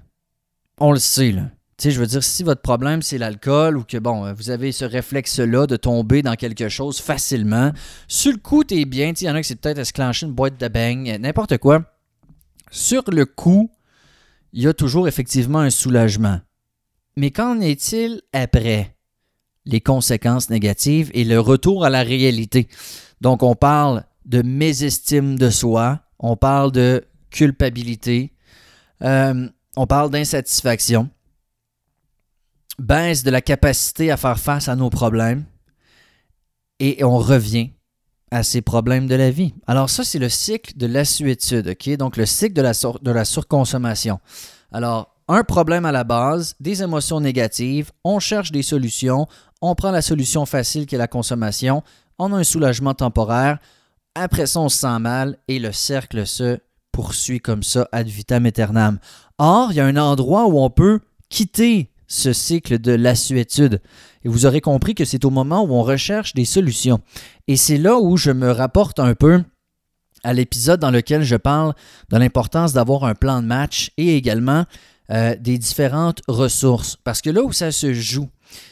On 0.79 0.91
le 0.91 0.99
sait, 0.99 1.31
là. 1.31 1.43
Tu 1.77 1.83
sais, 1.83 1.91
je 1.91 1.99
veux 1.99 2.07
dire, 2.07 2.23
si 2.23 2.43
votre 2.43 2.61
problème 2.61 3.01
c'est 3.01 3.17
l'alcool 3.17 3.77
ou 3.77 3.83
que, 3.83 3.97
bon, 3.97 4.31
vous 4.33 4.49
avez 4.49 4.71
ce 4.71 4.85
réflexe-là 4.85 5.67
de 5.67 5.75
tomber 5.75 6.21
dans 6.21 6.35
quelque 6.35 6.69
chose 6.69 6.99
facilement, 6.99 7.71
sur 8.07 8.31
le 8.31 8.37
coup, 8.37 8.63
t'es 8.63 8.85
bien. 8.85 9.11
Il 9.19 9.23
y 9.23 9.29
en 9.29 9.35
a 9.35 9.41
qui 9.41 9.49
c'est 9.49 9.59
peut-être 9.59 9.79
à 9.79 9.85
se 9.85 9.91
clencher 9.91 10.25
une 10.25 10.31
boîte 10.31 10.57
de 10.57 10.69
bang, 10.69 11.17
n'importe 11.19 11.57
quoi. 11.57 11.83
Sur 12.71 13.03
le 13.11 13.25
coup, 13.25 13.69
il 14.53 14.63
y 14.63 14.67
a 14.67 14.73
toujours 14.73 15.09
effectivement 15.09 15.59
un 15.59 15.69
soulagement. 15.69 16.39
Mais 17.17 17.31
qu'en 17.31 17.59
est-il 17.59 18.21
après 18.31 18.95
les 19.65 19.81
conséquences 19.81 20.49
négatives 20.49 21.11
et 21.13 21.25
le 21.25 21.41
retour 21.41 21.83
à 21.83 21.89
la 21.89 22.03
réalité? 22.03 22.69
Donc, 23.19 23.43
on 23.43 23.55
parle 23.55 24.05
de 24.25 24.41
mésestime 24.41 25.37
de 25.37 25.49
soi, 25.49 25.99
on 26.19 26.37
parle 26.37 26.71
de 26.71 27.03
culpabilité, 27.31 28.31
euh, 29.01 29.49
on 29.75 29.87
parle 29.87 30.09
d'insatisfaction 30.09 31.09
baisse 32.79 33.23
de 33.23 33.31
la 33.31 33.41
capacité 33.41 34.11
à 34.11 34.17
faire 34.17 34.39
face 34.39 34.67
à 34.67 34.75
nos 34.75 34.89
problèmes 34.89 35.45
et 36.79 37.03
on 37.03 37.17
revient 37.17 37.71
à 38.31 38.43
ces 38.43 38.61
problèmes 38.61 39.07
de 39.07 39.15
la 39.15 39.31
vie. 39.31 39.53
Alors 39.67 39.89
ça, 39.89 40.03
c'est 40.03 40.19
le 40.19 40.29
cycle 40.29 40.75
de 40.75 40.87
l'assuétude, 40.87 41.69
OK? 41.69 41.95
Donc 41.97 42.17
le 42.17 42.25
cycle 42.25 42.53
de 42.53 43.11
la, 43.11 43.25
surconsommation. 43.25 44.19
Alors, 44.71 45.15
un 45.27 45.43
problème 45.43 45.85
à 45.85 45.91
la 45.91 46.03
base, 46.03 46.55
des 46.59 46.83
émotions 46.83 47.19
négatives, 47.19 47.91
on 48.03 48.19
cherche 48.19 48.51
des 48.51 48.61
solutions, 48.61 49.27
on 49.61 49.73
prend 49.73 49.91
la 49.91 50.01
solution 50.01 50.45
facile 50.45 50.85
qui 50.85 50.95
est 50.95 50.99
la 50.99 51.07
consommation, 51.07 51.81
on 52.19 52.33
a 52.33 52.37
un 52.37 52.43
soulagement 52.43 52.93
temporaire, 52.93 53.59
après 54.15 54.47
ça, 54.47 54.59
on 54.59 54.69
se 54.69 54.79
sent 54.79 54.99
mal 54.99 55.37
et 55.47 55.59
le 55.59 55.71
cercle 55.71 56.25
se 56.25 56.59
poursuit 56.91 57.39
comme 57.39 57.63
ça 57.63 57.87
ad 57.91 58.07
vitam 58.07 58.45
aeternam. 58.45 58.99
Or, 59.37 59.71
il 59.71 59.75
y 59.75 59.79
a 59.79 59.85
un 59.85 59.97
endroit 59.97 60.45
où 60.47 60.59
on 60.59 60.69
peut 60.69 60.99
quitter 61.29 61.91
ce 62.07 62.33
cycle 62.33 62.79
de 62.79 62.91
l'assuétude. 62.91 63.81
Et 64.23 64.29
vous 64.29 64.45
aurez 64.45 64.61
compris 64.61 64.95
que 64.95 65.05
c'est 65.05 65.25
au 65.25 65.29
moment 65.29 65.63
où 65.63 65.73
on 65.73 65.83
recherche 65.83 66.33
des 66.33 66.45
solutions. 66.45 66.99
Et 67.47 67.57
c'est 67.57 67.77
là 67.77 67.97
où 67.99 68.17
je 68.17 68.31
me 68.31 68.51
rapporte 68.51 68.99
un 68.99 69.13
peu 69.13 69.43
à 70.23 70.33
l'épisode 70.33 70.79
dans 70.79 70.91
lequel 70.91 71.23
je 71.23 71.35
parle 71.35 71.73
de 72.09 72.17
l'importance 72.17 72.73
d'avoir 72.73 73.03
un 73.03 73.13
plan 73.13 73.41
de 73.41 73.47
match 73.47 73.91
et 73.97 74.17
également 74.17 74.65
euh, 75.11 75.35
des 75.39 75.57
différentes 75.57 76.21
ressources. 76.27 76.97
Parce 77.03 77.21
que 77.21 77.29
là 77.29 77.43
où 77.43 77.51
ça 77.51 77.71
se 77.71 77.93
joue, 77.93 78.29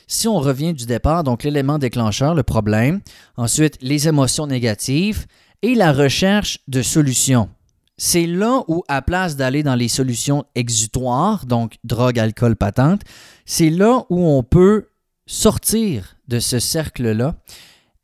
si 0.08 0.28
on 0.28 0.40
revient 0.40 0.74
du 0.74 0.86
départ, 0.86 1.24
donc 1.24 1.44
l'élément 1.44 1.78
déclencheur, 1.78 2.34
le 2.34 2.44
problème, 2.44 3.02
ensuite 3.38 3.78
les 3.82 4.08
émotions 4.08 4.48
négatives 4.48 5.26
et 5.62 5.76
la 5.76 5.94
recherche 5.94 6.60
de 6.68 6.82
solutions 6.82 7.50
c'est 7.98 8.26
là 8.26 8.64
où, 8.68 8.84
à 8.88 9.02
place 9.02 9.36
d'aller 9.36 9.64
dans 9.64 9.76
les 9.76 9.88
solutions 9.88 10.46
exutoires, 10.56 11.46
donc 11.46 11.78
drogue, 11.84 12.20
alcool, 12.20 12.56
patente, 12.56 13.02
c'est 13.46 13.70
là 13.70 14.06
où 14.10 14.26
on 14.26 14.44
peut 14.44 14.90
sortir 15.26 16.18
de 16.28 16.40
ce 16.40 16.60
cercle-là 16.60 17.36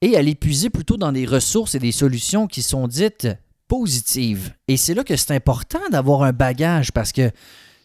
et 0.02 0.16
aller 0.16 0.36
puiser 0.36 0.70
plutôt 0.70 0.98
dans 0.98 1.12
des 1.12 1.26
ressources 1.26 1.76
et 1.76 1.80
des 1.80 1.92
solutions 1.92 2.48
qui 2.48 2.62
sont 2.62 2.88
dites 2.88 3.28
positives. 3.68 4.54
Et 4.68 4.78
c'est 4.78 4.94
là 4.94 5.04
que 5.04 5.16
c'est 5.16 5.36
important 5.36 5.82
d'avoir 5.92 6.24
un 6.24 6.32
bagage 6.32 6.92
parce 6.92 7.12
que 7.12 7.32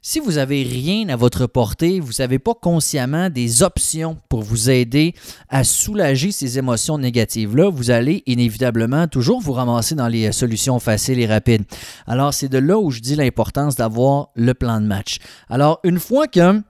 si 0.06 0.20
vous 0.20 0.32
n'avez 0.32 0.62
rien 0.64 1.08
à 1.08 1.16
votre 1.16 1.46
portée, 1.46 1.98
vous 1.98 2.12
n'avez 2.18 2.38
pas 2.38 2.52
consciemment 2.52 3.30
des 3.30 3.62
options 3.62 4.18
pour 4.28 4.42
vous 4.42 4.68
aider 4.68 5.14
à 5.48 5.64
soulager 5.64 6.30
ces 6.30 6.58
émotions 6.58 6.98
négatives-là, 6.98 7.70
vous 7.70 7.90
allez 7.90 8.22
inévitablement 8.26 9.08
toujours 9.08 9.40
vous 9.40 9.54
ramasser 9.54 9.94
dans 9.94 10.08
les 10.08 10.30
solutions 10.30 10.78
faciles 10.78 11.18
et 11.20 11.26
rapides. 11.26 11.64
Alors, 12.06 12.34
c'est 12.34 12.50
de 12.50 12.58
là 12.58 12.78
où 12.78 12.90
je 12.90 13.00
dis 13.00 13.16
l'importance 13.16 13.76
d'avoir 13.76 14.28
le 14.34 14.52
plan 14.52 14.78
de 14.78 14.86
match. 14.86 15.20
Alors, 15.48 15.80
une 15.84 15.98
fois 15.98 16.28
que 16.28 16.60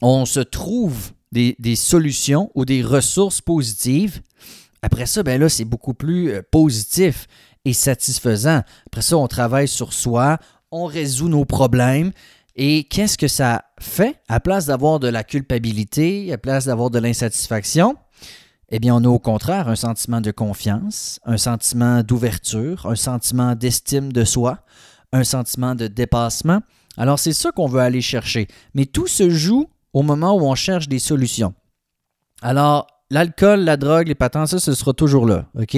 on 0.00 0.24
se 0.24 0.38
trouve 0.38 1.10
des, 1.32 1.56
solutions 1.74 2.52
ou 2.54 2.64
des 2.64 2.82
ressources 2.82 3.40
positives, 3.40 4.22
après 4.80 5.06
ça, 5.06 5.24
ben 5.24 5.40
là, 5.40 5.48
c'est 5.48 5.64
beaucoup 5.64 5.92
plus 5.92 6.30
euh, 6.30 6.42
positif 6.52 7.26
et 7.64 7.72
satisfaisant. 7.72 8.62
Après 8.86 9.02
ça, 9.02 9.16
on 9.16 9.26
travaille 9.26 9.66
sur 9.66 9.92
soi, 9.92 10.38
on 10.70 10.86
résout 10.86 11.28
nos 11.28 11.44
problèmes. 11.44 12.12
Et 12.56 12.84
qu'est-ce 12.84 13.16
que 13.16 13.28
ça 13.28 13.64
fait? 13.80 14.20
À 14.28 14.40
place 14.40 14.66
d'avoir 14.66 14.98
de 14.98 15.08
la 15.08 15.22
culpabilité, 15.22 16.32
à 16.32 16.38
place 16.38 16.66
d'avoir 16.66 16.90
de 16.90 16.98
l'insatisfaction? 16.98 17.96
Eh 18.70 18.80
bien, 18.80 18.94
on 18.94 19.04
a 19.04 19.08
au 19.08 19.18
contraire 19.18 19.68
un 19.68 19.76
sentiment 19.76 20.20
de 20.20 20.30
confiance, 20.30 21.20
un 21.24 21.38
sentiment 21.38 22.02
d'ouverture, 22.02 22.86
un 22.86 22.96
sentiment 22.96 23.54
d'estime 23.54 24.12
de 24.12 24.24
soi, 24.24 24.58
un 25.12 25.24
sentiment 25.24 25.74
de 25.74 25.86
dépassement. 25.86 26.60
Alors, 26.96 27.18
c'est 27.18 27.32
ça 27.32 27.52
qu'on 27.52 27.68
veut 27.68 27.80
aller 27.80 28.02
chercher. 28.02 28.48
Mais 28.74 28.84
tout 28.84 29.06
se 29.06 29.30
joue 29.30 29.68
au 29.92 30.02
moment 30.02 30.34
où 30.34 30.40
on 30.40 30.54
cherche 30.54 30.88
des 30.88 30.98
solutions. 30.98 31.54
Alors, 32.42 32.88
l'alcool, 33.10 33.60
la 33.60 33.76
drogue, 33.76 34.08
les 34.08 34.14
patents, 34.14 34.46
ça, 34.46 34.58
ce 34.58 34.74
sera 34.74 34.92
toujours 34.92 35.26
là. 35.26 35.46
OK? 35.58 35.76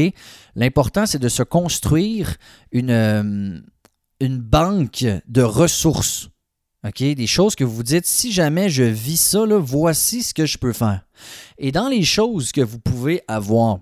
L'important, 0.56 1.06
c'est 1.06 1.18
de 1.18 1.28
se 1.28 1.42
construire 1.42 2.36
une, 2.72 2.90
euh, 2.90 3.60
une 4.20 4.38
banque 4.38 5.06
de 5.26 5.42
ressources. 5.42 6.30
OK? 6.86 7.02
Des 7.02 7.26
choses 7.26 7.54
que 7.54 7.64
vous 7.64 7.82
dites, 7.82 8.06
si 8.06 8.32
jamais 8.32 8.70
je 8.70 8.82
vis 8.82 9.20
ça, 9.20 9.44
voici 9.58 10.22
ce 10.22 10.32
que 10.32 10.46
je 10.46 10.58
peux 10.58 10.72
faire. 10.72 11.02
Et 11.58 11.72
dans 11.72 11.88
les 11.88 12.02
choses 12.02 12.52
que 12.52 12.60
vous 12.60 12.78
pouvez 12.78 13.22
avoir, 13.28 13.80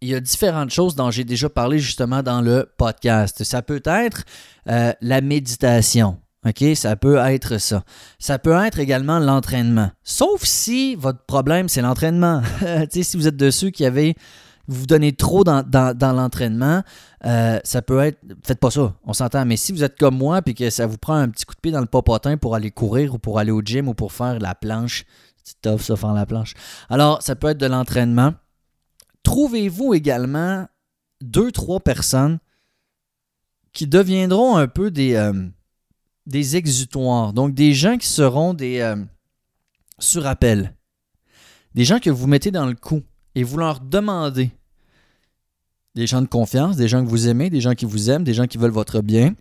il 0.00 0.08
y 0.08 0.14
a 0.14 0.20
différentes 0.20 0.70
choses 0.70 0.94
dont 0.94 1.10
j'ai 1.10 1.24
déjà 1.24 1.48
parlé 1.48 1.78
justement 1.78 2.22
dans 2.22 2.40
le 2.40 2.68
podcast. 2.76 3.44
Ça 3.44 3.62
peut 3.62 3.82
être 3.84 4.24
euh, 4.68 4.92
la 5.00 5.20
méditation. 5.20 6.18
OK? 6.44 6.64
Ça 6.74 6.96
peut 6.96 7.18
être 7.18 7.58
ça. 7.58 7.84
Ça 8.18 8.38
peut 8.38 8.56
être 8.64 8.78
également 8.78 9.20
l'entraînement. 9.20 9.90
Sauf 10.02 10.44
si 10.44 10.96
votre 10.96 11.24
problème, 11.24 11.68
c'est 11.68 11.82
l'entraînement. 11.82 12.42
si 12.90 13.16
vous 13.16 13.28
êtes 13.28 13.36
de 13.36 13.50
ceux 13.50 13.70
qui 13.70 13.84
avaient 13.84 14.14
vous 14.68 14.80
vous 14.80 14.86
donnez 14.86 15.12
trop 15.12 15.44
dans, 15.44 15.64
l'entraînement, 16.00 16.82
euh, 17.24 17.58
ça 17.64 17.82
peut 17.82 18.00
être. 18.00 18.18
Faites 18.44 18.60
pas 18.60 18.70
ça, 18.70 18.94
on 19.04 19.12
s'entend. 19.12 19.44
Mais 19.44 19.56
si 19.56 19.72
vous 19.72 19.82
êtes 19.82 19.98
comme 19.98 20.16
moi 20.16 20.42
puis 20.42 20.54
que 20.54 20.70
ça 20.70 20.86
vous 20.86 20.98
prend 20.98 21.14
un 21.14 21.28
petit 21.28 21.44
coup 21.44 21.54
de 21.54 21.60
pied 21.60 21.72
dans 21.72 21.80
le 21.80 21.86
popotin 21.86 22.36
pour 22.36 22.54
aller 22.54 22.70
courir 22.70 23.14
ou 23.14 23.18
pour 23.18 23.38
aller 23.38 23.50
au 23.50 23.60
gym 23.60 23.88
ou 23.88 23.94
pour 23.94 24.12
faire 24.12 24.38
la 24.38 24.54
planche, 24.54 25.04
c'est 25.42 25.60
tough 25.60 25.80
ça, 25.80 25.96
faire 25.96 26.12
la 26.12 26.26
planche. 26.26 26.54
Alors, 26.88 27.22
ça 27.22 27.34
peut 27.34 27.48
être 27.48 27.58
de 27.58 27.66
l'entraînement. 27.66 28.34
Trouvez-vous 29.24 29.94
également 29.94 30.66
deux, 31.20 31.50
trois 31.50 31.80
personnes 31.80 32.38
qui 33.72 33.86
deviendront 33.86 34.56
un 34.56 34.68
peu 34.68 34.90
des, 34.90 35.14
euh, 35.14 35.32
des 36.26 36.56
exutoires. 36.56 37.32
Donc, 37.32 37.54
des 37.54 37.72
gens 37.72 37.98
qui 37.98 38.06
seront 38.06 38.54
des 38.54 38.80
euh, 38.80 38.96
surappels. 39.98 40.74
Des 41.74 41.84
gens 41.84 41.98
que 41.98 42.10
vous 42.10 42.26
mettez 42.26 42.50
dans 42.50 42.66
le 42.66 42.74
coup 42.74 43.02
et 43.34 43.42
vous 43.44 43.58
leur 43.58 43.80
demandez, 43.80 44.50
des 45.94 46.06
gens 46.06 46.22
de 46.22 46.26
confiance, 46.26 46.76
des 46.76 46.88
gens 46.88 47.04
que 47.04 47.10
vous 47.10 47.28
aimez, 47.28 47.50
des 47.50 47.60
gens 47.60 47.74
qui 47.74 47.84
vous 47.84 48.10
aiment, 48.10 48.24
des 48.24 48.34
gens 48.34 48.46
qui 48.46 48.58
veulent 48.58 48.70
votre 48.70 49.00
bien, 49.00 49.34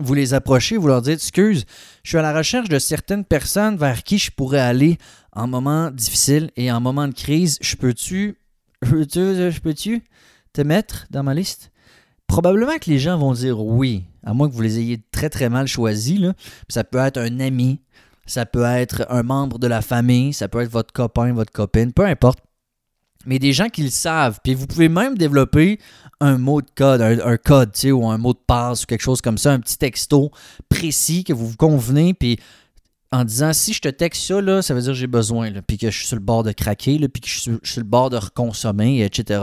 vous 0.00 0.14
les 0.14 0.34
approchez, 0.34 0.76
vous 0.76 0.88
leur 0.88 1.02
dites 1.02 1.14
Excuse, 1.14 1.64
je 2.02 2.08
suis 2.08 2.18
à 2.18 2.22
la 2.22 2.36
recherche 2.36 2.68
de 2.68 2.78
certaines 2.78 3.24
personnes 3.24 3.76
vers 3.76 4.02
qui 4.02 4.18
je 4.18 4.30
pourrais 4.30 4.60
aller 4.60 4.98
en 5.32 5.46
moment 5.46 5.90
difficile 5.90 6.50
et 6.56 6.72
en 6.72 6.80
moment 6.80 7.06
de 7.06 7.14
crise. 7.14 7.58
Je 7.60 7.76
peux-tu 7.76 8.38
peux-tu 8.82 10.02
te 10.52 10.62
mettre 10.62 11.06
dans 11.10 11.22
ma 11.22 11.34
liste? 11.34 11.70
Probablement 12.26 12.78
que 12.78 12.88
les 12.88 12.98
gens 12.98 13.18
vont 13.18 13.34
dire 13.34 13.60
oui, 13.60 14.04
à 14.24 14.32
moins 14.32 14.48
que 14.48 14.54
vous 14.54 14.62
les 14.62 14.78
ayez 14.78 15.02
très 15.12 15.28
très 15.28 15.48
mal 15.48 15.66
choisis. 15.66 16.20
Ça 16.68 16.82
peut 16.82 16.98
être 16.98 17.18
un 17.18 17.40
ami, 17.40 17.80
ça 18.24 18.46
peut 18.46 18.64
être 18.64 19.06
un 19.10 19.22
membre 19.22 19.58
de 19.58 19.66
la 19.66 19.82
famille, 19.82 20.32
ça 20.32 20.48
peut 20.48 20.60
être 20.60 20.70
votre 20.70 20.92
copain, 20.92 21.32
votre 21.32 21.52
copine, 21.52 21.92
peu 21.92 22.06
importe 22.06 22.38
mais 23.26 23.38
des 23.38 23.52
gens 23.52 23.68
qui 23.68 23.82
le 23.82 23.90
savent. 23.90 24.40
Puis 24.42 24.54
vous 24.54 24.66
pouvez 24.66 24.88
même 24.88 25.16
développer 25.16 25.78
un 26.20 26.38
mot 26.38 26.60
de 26.60 26.70
code, 26.74 27.00
un, 27.00 27.36
code, 27.36 27.72
tu 27.72 27.80
sais, 27.80 27.92
ou 27.92 28.06
un 28.06 28.18
mot 28.18 28.32
de 28.32 28.40
passe 28.46 28.82
ou 28.82 28.86
quelque 28.86 29.02
chose 29.02 29.20
comme 29.20 29.38
ça, 29.38 29.52
un 29.52 29.60
petit 29.60 29.78
texto 29.78 30.30
précis 30.68 31.24
que 31.24 31.32
vous 31.32 31.48
vous 31.48 31.56
convenez, 31.56 32.14
puis 32.14 32.38
en 33.12 33.24
disant 33.24 33.52
si 33.52 33.72
je 33.72 33.80
te 33.80 33.88
texte 33.88 34.22
ça, 34.22 34.40
là, 34.40 34.62
ça 34.62 34.74
veut 34.74 34.82
dire 34.82 34.92
que 34.92 34.98
j'ai 34.98 35.06
besoin, 35.06 35.50
puis 35.66 35.78
que 35.78 35.90
je 35.90 35.98
suis 35.98 36.06
sur 36.06 36.16
le 36.16 36.22
bord 36.22 36.42
de 36.42 36.52
craquer, 36.52 36.98
puis 37.08 37.20
que 37.20 37.28
je 37.28 37.40
suis, 37.40 37.52
sur 37.62 37.80
le 37.80 37.86
bord 37.86 38.10
de 38.10 38.16
reconsommer, 38.16 39.02
etc. 39.02 39.42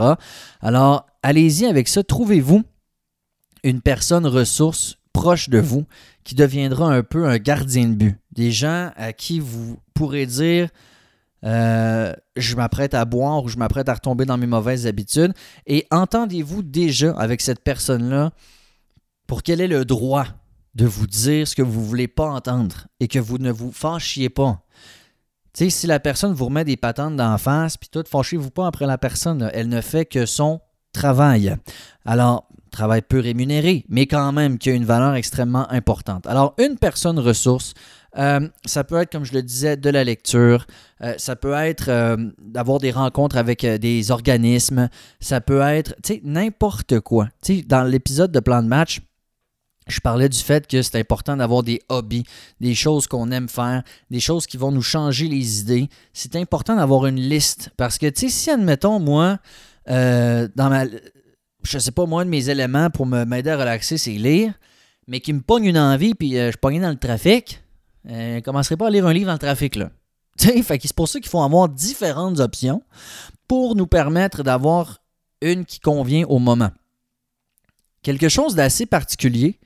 Alors, 0.60 1.06
allez-y 1.22 1.66
avec 1.66 1.88
ça. 1.88 2.02
Trouvez-vous 2.02 2.62
une 3.64 3.80
personne 3.80 4.26
ressource 4.26 4.96
proche 5.12 5.48
de 5.48 5.58
vous 5.58 5.84
qui 6.24 6.34
deviendra 6.34 6.94
un 6.94 7.02
peu 7.02 7.26
un 7.26 7.38
gardien 7.38 7.88
de 7.88 7.94
but? 7.94 8.16
Des 8.32 8.52
gens 8.52 8.92
à 8.96 9.12
qui 9.12 9.40
vous 9.40 9.78
pourrez 9.94 10.26
dire 10.26 10.68
euh, 11.44 12.12
je 12.36 12.56
m'apprête 12.56 12.94
à 12.94 13.04
boire 13.04 13.44
ou 13.44 13.48
je 13.48 13.56
m'apprête 13.56 13.88
à 13.88 13.94
retomber 13.94 14.24
dans 14.24 14.38
mes 14.38 14.46
mauvaises 14.46 14.86
habitudes. 14.86 15.32
Et 15.66 15.86
entendez-vous 15.90 16.62
déjà 16.62 17.12
avec 17.12 17.40
cette 17.40 17.62
personne-là 17.62 18.32
pour 19.26 19.42
qu'elle 19.42 19.60
ait 19.60 19.68
le 19.68 19.84
droit 19.84 20.26
de 20.74 20.86
vous 20.86 21.06
dire 21.06 21.46
ce 21.46 21.54
que 21.54 21.62
vous 21.62 21.80
ne 21.80 21.86
voulez 21.86 22.08
pas 22.08 22.28
entendre 22.28 22.86
et 23.00 23.08
que 23.08 23.18
vous 23.18 23.38
ne 23.38 23.50
vous 23.50 23.72
fâchiez 23.72 24.28
pas? 24.28 24.62
Si 25.54 25.88
la 25.88 25.98
personne 25.98 26.34
vous 26.34 26.44
remet 26.44 26.64
des 26.64 26.76
patentes 26.76 27.16
d'en 27.16 27.36
face, 27.36 27.76
puis 27.76 27.88
tout, 27.90 28.04
fâchez-vous 28.08 28.50
pas 28.50 28.68
après 28.68 28.86
la 28.86 28.96
personne. 28.96 29.50
Elle 29.52 29.68
ne 29.68 29.80
fait 29.80 30.04
que 30.04 30.24
son 30.24 30.60
travail. 30.92 31.56
Alors, 32.04 32.48
travail 32.70 33.02
peu 33.02 33.18
rémunéré, 33.18 33.84
mais 33.88 34.06
quand 34.06 34.30
même 34.30 34.58
qui 34.58 34.70
a 34.70 34.74
une 34.74 34.84
valeur 34.84 35.14
extrêmement 35.14 35.68
importante. 35.72 36.26
Alors, 36.28 36.54
une 36.58 36.78
personne 36.78 37.18
ressource, 37.18 37.74
euh, 38.18 38.48
ça 38.64 38.84
peut 38.84 38.96
être, 38.96 39.12
comme 39.12 39.24
je 39.24 39.32
le 39.32 39.42
disais, 39.42 39.76
de 39.76 39.90
la 39.90 40.04
lecture. 40.04 40.66
Euh, 41.02 41.14
ça 41.18 41.36
peut 41.36 41.52
être 41.52 41.88
euh, 41.88 42.16
d'avoir 42.38 42.78
des 42.78 42.90
rencontres 42.90 43.36
avec 43.36 43.64
des 43.64 44.10
organismes. 44.10 44.88
Ça 45.20 45.40
peut 45.40 45.60
être, 45.60 45.94
tu 46.02 46.14
sais, 46.14 46.20
n'importe 46.24 47.00
quoi. 47.00 47.28
Tu 47.42 47.58
sais, 47.58 47.62
dans 47.62 47.84
l'épisode 47.84 48.32
de 48.32 48.40
plan 48.40 48.62
de 48.62 48.68
match, 48.68 49.00
je 49.86 50.00
parlais 50.00 50.28
du 50.28 50.38
fait 50.38 50.66
que 50.66 50.82
c'est 50.82 50.98
important 50.98 51.36
d'avoir 51.36 51.62
des 51.62 51.80
hobbies, 51.88 52.24
des 52.60 52.74
choses 52.74 53.06
qu'on 53.06 53.30
aime 53.30 53.48
faire, 53.48 53.82
des 54.10 54.20
choses 54.20 54.46
qui 54.46 54.56
vont 54.56 54.72
nous 54.72 54.82
changer 54.82 55.28
les 55.28 55.60
idées. 55.60 55.88
C'est 56.12 56.36
important 56.36 56.76
d'avoir 56.76 57.06
une 57.06 57.20
liste 57.20 57.70
parce 57.76 57.96
que, 57.98 58.06
tu 58.06 58.28
sais, 58.28 58.28
si, 58.28 58.50
admettons, 58.50 58.98
moi, 58.98 59.38
dans 59.86 60.68
ma. 60.68 60.84
Je 61.64 61.78
sais 61.78 61.90
pas, 61.90 62.06
moi, 62.06 62.24
de 62.24 62.30
mes 62.30 62.50
éléments 62.50 62.90
pour 62.90 63.06
m'aider 63.06 63.50
à 63.50 63.56
relaxer, 63.56 63.98
c'est 63.98 64.12
lire, 64.12 64.52
mais 65.06 65.20
qui 65.20 65.32
me 65.32 65.40
pogne 65.40 65.64
une 65.64 65.78
envie, 65.78 66.14
puis 66.14 66.32
je 66.32 66.56
pogne 66.56 66.80
dans 66.80 66.90
le 66.90 66.96
trafic, 66.96 67.60
euh, 68.08 68.36
ne 68.36 68.40
commencerait 68.40 68.76
pas 68.76 68.88
à 68.88 68.90
lire 68.90 69.06
un 69.06 69.12
livre 69.12 69.26
dans 69.26 69.32
le 69.32 69.38
trafic, 69.38 69.76
là. 69.76 69.90
c'est 70.38 70.92
pour 70.94 71.08
ça 71.08 71.18
qu'il 71.20 71.28
faut 71.28 71.42
avoir 71.42 71.68
différentes 71.68 72.38
options 72.38 72.82
pour 73.48 73.74
nous 73.74 73.86
permettre 73.86 74.42
d'avoir 74.42 74.98
une 75.40 75.64
qui 75.64 75.80
convient 75.80 76.24
au 76.26 76.38
moment. 76.38 76.70
Quelque 78.02 78.28
chose 78.28 78.54
d'assez 78.54 78.86
particulier, 78.86 79.58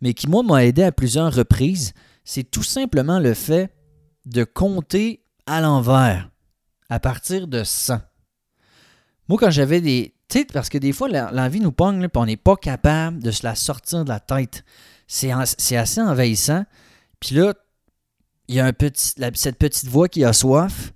mais 0.00 0.14
qui, 0.14 0.28
moi, 0.28 0.42
m'a 0.42 0.64
aidé 0.64 0.82
à 0.82 0.92
plusieurs 0.92 1.32
reprises, 1.32 1.92
c'est 2.24 2.50
tout 2.50 2.62
simplement 2.62 3.18
le 3.18 3.34
fait 3.34 3.72
de 4.26 4.44
compter 4.44 5.24
à 5.46 5.60
l'envers, 5.60 6.30
à 6.90 7.00
partir 7.00 7.48
de 7.48 7.64
100. 7.64 8.00
Moi, 9.28 9.38
quand 9.38 9.50
j'avais 9.50 9.80
des. 9.80 10.14
Tu 10.28 10.44
parce 10.44 10.68
que 10.68 10.76
des 10.76 10.92
fois, 10.92 11.08
l'envie 11.08 11.60
nous 11.60 11.72
pogne, 11.72 12.02
et 12.02 12.08
on 12.14 12.26
n'est 12.26 12.36
pas 12.36 12.56
capable 12.56 13.22
de 13.22 13.30
se 13.30 13.44
la 13.44 13.54
sortir 13.54 14.04
de 14.04 14.10
la 14.10 14.20
tête. 14.20 14.62
C'est 15.06 15.32
assez 15.32 16.00
envahissant. 16.02 16.64
Puis 17.18 17.34
là, 17.34 17.54
il 18.48 18.56
y 18.56 18.60
a 18.60 18.72
cette 19.34 19.58
petite 19.58 19.88
voix 19.88 20.08
qui 20.08 20.24
a 20.24 20.32
soif 20.32 20.92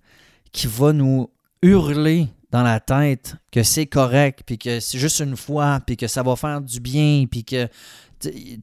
qui 0.53 0.67
va 0.67 0.93
nous 0.93 1.29
hurler 1.63 2.29
dans 2.51 2.63
la 2.63 2.81
tête 2.81 3.37
que 3.51 3.63
c'est 3.63 3.87
correct, 3.87 4.43
puis 4.45 4.59
que 4.59 4.81
c'est 4.81 4.99
juste 4.99 5.21
une 5.21 5.37
fois, 5.37 5.81
puis 5.87 5.97
que 5.97 6.07
ça 6.07 6.23
va 6.23 6.37
faire 6.37 6.61
du 6.61 6.81
bien, 6.81 7.25
puis 7.31 7.45
que 7.45 7.69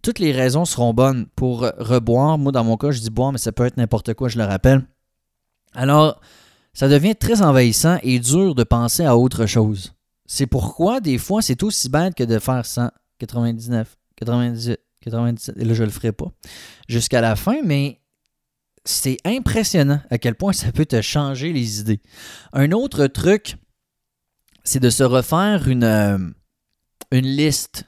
toutes 0.02 0.20
les 0.20 0.32
raisons 0.32 0.66
seront 0.66 0.94
bonnes 0.94 1.26
pour 1.36 1.62
reboire. 1.78 2.38
Moi, 2.38 2.52
dans 2.52 2.64
mon 2.64 2.78
cas, 2.78 2.92
je 2.92 3.00
dis 3.00 3.10
boire, 3.10 3.32
mais 3.32 3.40
ça 3.40 3.52
peut 3.52 3.66
être 3.66 3.78
n'importe 3.78 4.14
quoi, 4.14 4.30
je 4.30 4.38
le 4.38 4.46
rappelle. 4.46 4.86
Alors, 5.74 6.22
ça 6.74 6.88
devient 6.88 7.16
très 7.16 7.42
envahissant 7.42 7.98
et 8.04 8.20
dur 8.20 8.56
de 8.56 8.64
penser 8.64 9.04
à 9.04 9.18
autre 9.18 9.48
chose. 9.48 9.94
C'est 10.28 10.48
pourquoi, 10.48 11.00
des 11.02 11.18
fois, 11.18 11.42
c'est 11.42 11.64
aussi 11.64 11.90
bête 11.90 12.14
que 12.14 12.24
de 12.24 12.38
faire 12.38 12.66
100, 12.66 12.92
99, 13.18 13.98
98, 14.18 14.80
97, 15.02 15.58
et 15.58 15.66
là, 15.66 15.74
je 15.74 15.84
le 15.84 15.90
ferai 15.90 16.12
pas, 16.12 16.32
jusqu'à 16.88 17.22
la 17.22 17.36
fin, 17.36 17.62
mais 17.64 18.00
c'est 18.90 19.18
impressionnant 19.26 20.02
à 20.10 20.18
quel 20.18 20.36
point 20.36 20.54
ça 20.54 20.72
peut 20.72 20.86
te 20.86 21.02
changer 21.02 21.54
les 21.54 21.80
idées. 21.80 22.02
Un 22.54 22.72
autre 22.72 23.08
truc, 23.08 23.58
c'est 24.64 24.80
de 24.80 24.90
se 24.90 25.04
refaire 25.04 25.68
une, 25.68 25.84
euh, 25.84 26.18
une 27.12 27.26
liste 27.26 27.86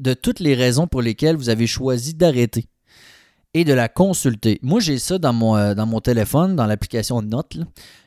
de 0.00 0.14
toutes 0.14 0.40
les 0.40 0.54
raisons 0.54 0.86
pour 0.86 1.02
lesquelles 1.02 1.36
vous 1.36 1.48
avez 1.48 1.66
choisi 1.66 2.14
d'arrêter 2.14 2.66
et 3.54 3.64
de 3.64 3.72
la 3.72 3.88
consulter. 3.88 4.58
Moi, 4.62 4.80
j'ai 4.80 4.98
ça 4.98 5.18
dans 5.18 5.32
mon, 5.32 5.56
euh, 5.56 5.74
dans 5.74 5.86
mon 5.86 6.00
téléphone, 6.00 6.54
dans 6.54 6.66
l'application 6.66 7.20
Note. 7.22 7.58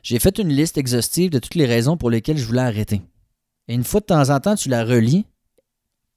J'ai 0.02 0.18
fait 0.18 0.38
une 0.38 0.48
liste 0.48 0.78
exhaustive 0.78 1.30
de 1.30 1.38
toutes 1.38 1.56
les 1.56 1.66
raisons 1.66 1.96
pour 1.96 2.10
lesquelles 2.10 2.38
je 2.38 2.46
voulais 2.46 2.62
arrêter. 2.62 3.02
Et 3.68 3.74
une 3.74 3.84
fois 3.84 4.00
de 4.00 4.06
temps 4.06 4.30
en 4.30 4.40
temps, 4.40 4.54
tu 4.54 4.68
la 4.68 4.84
relis, 4.84 5.26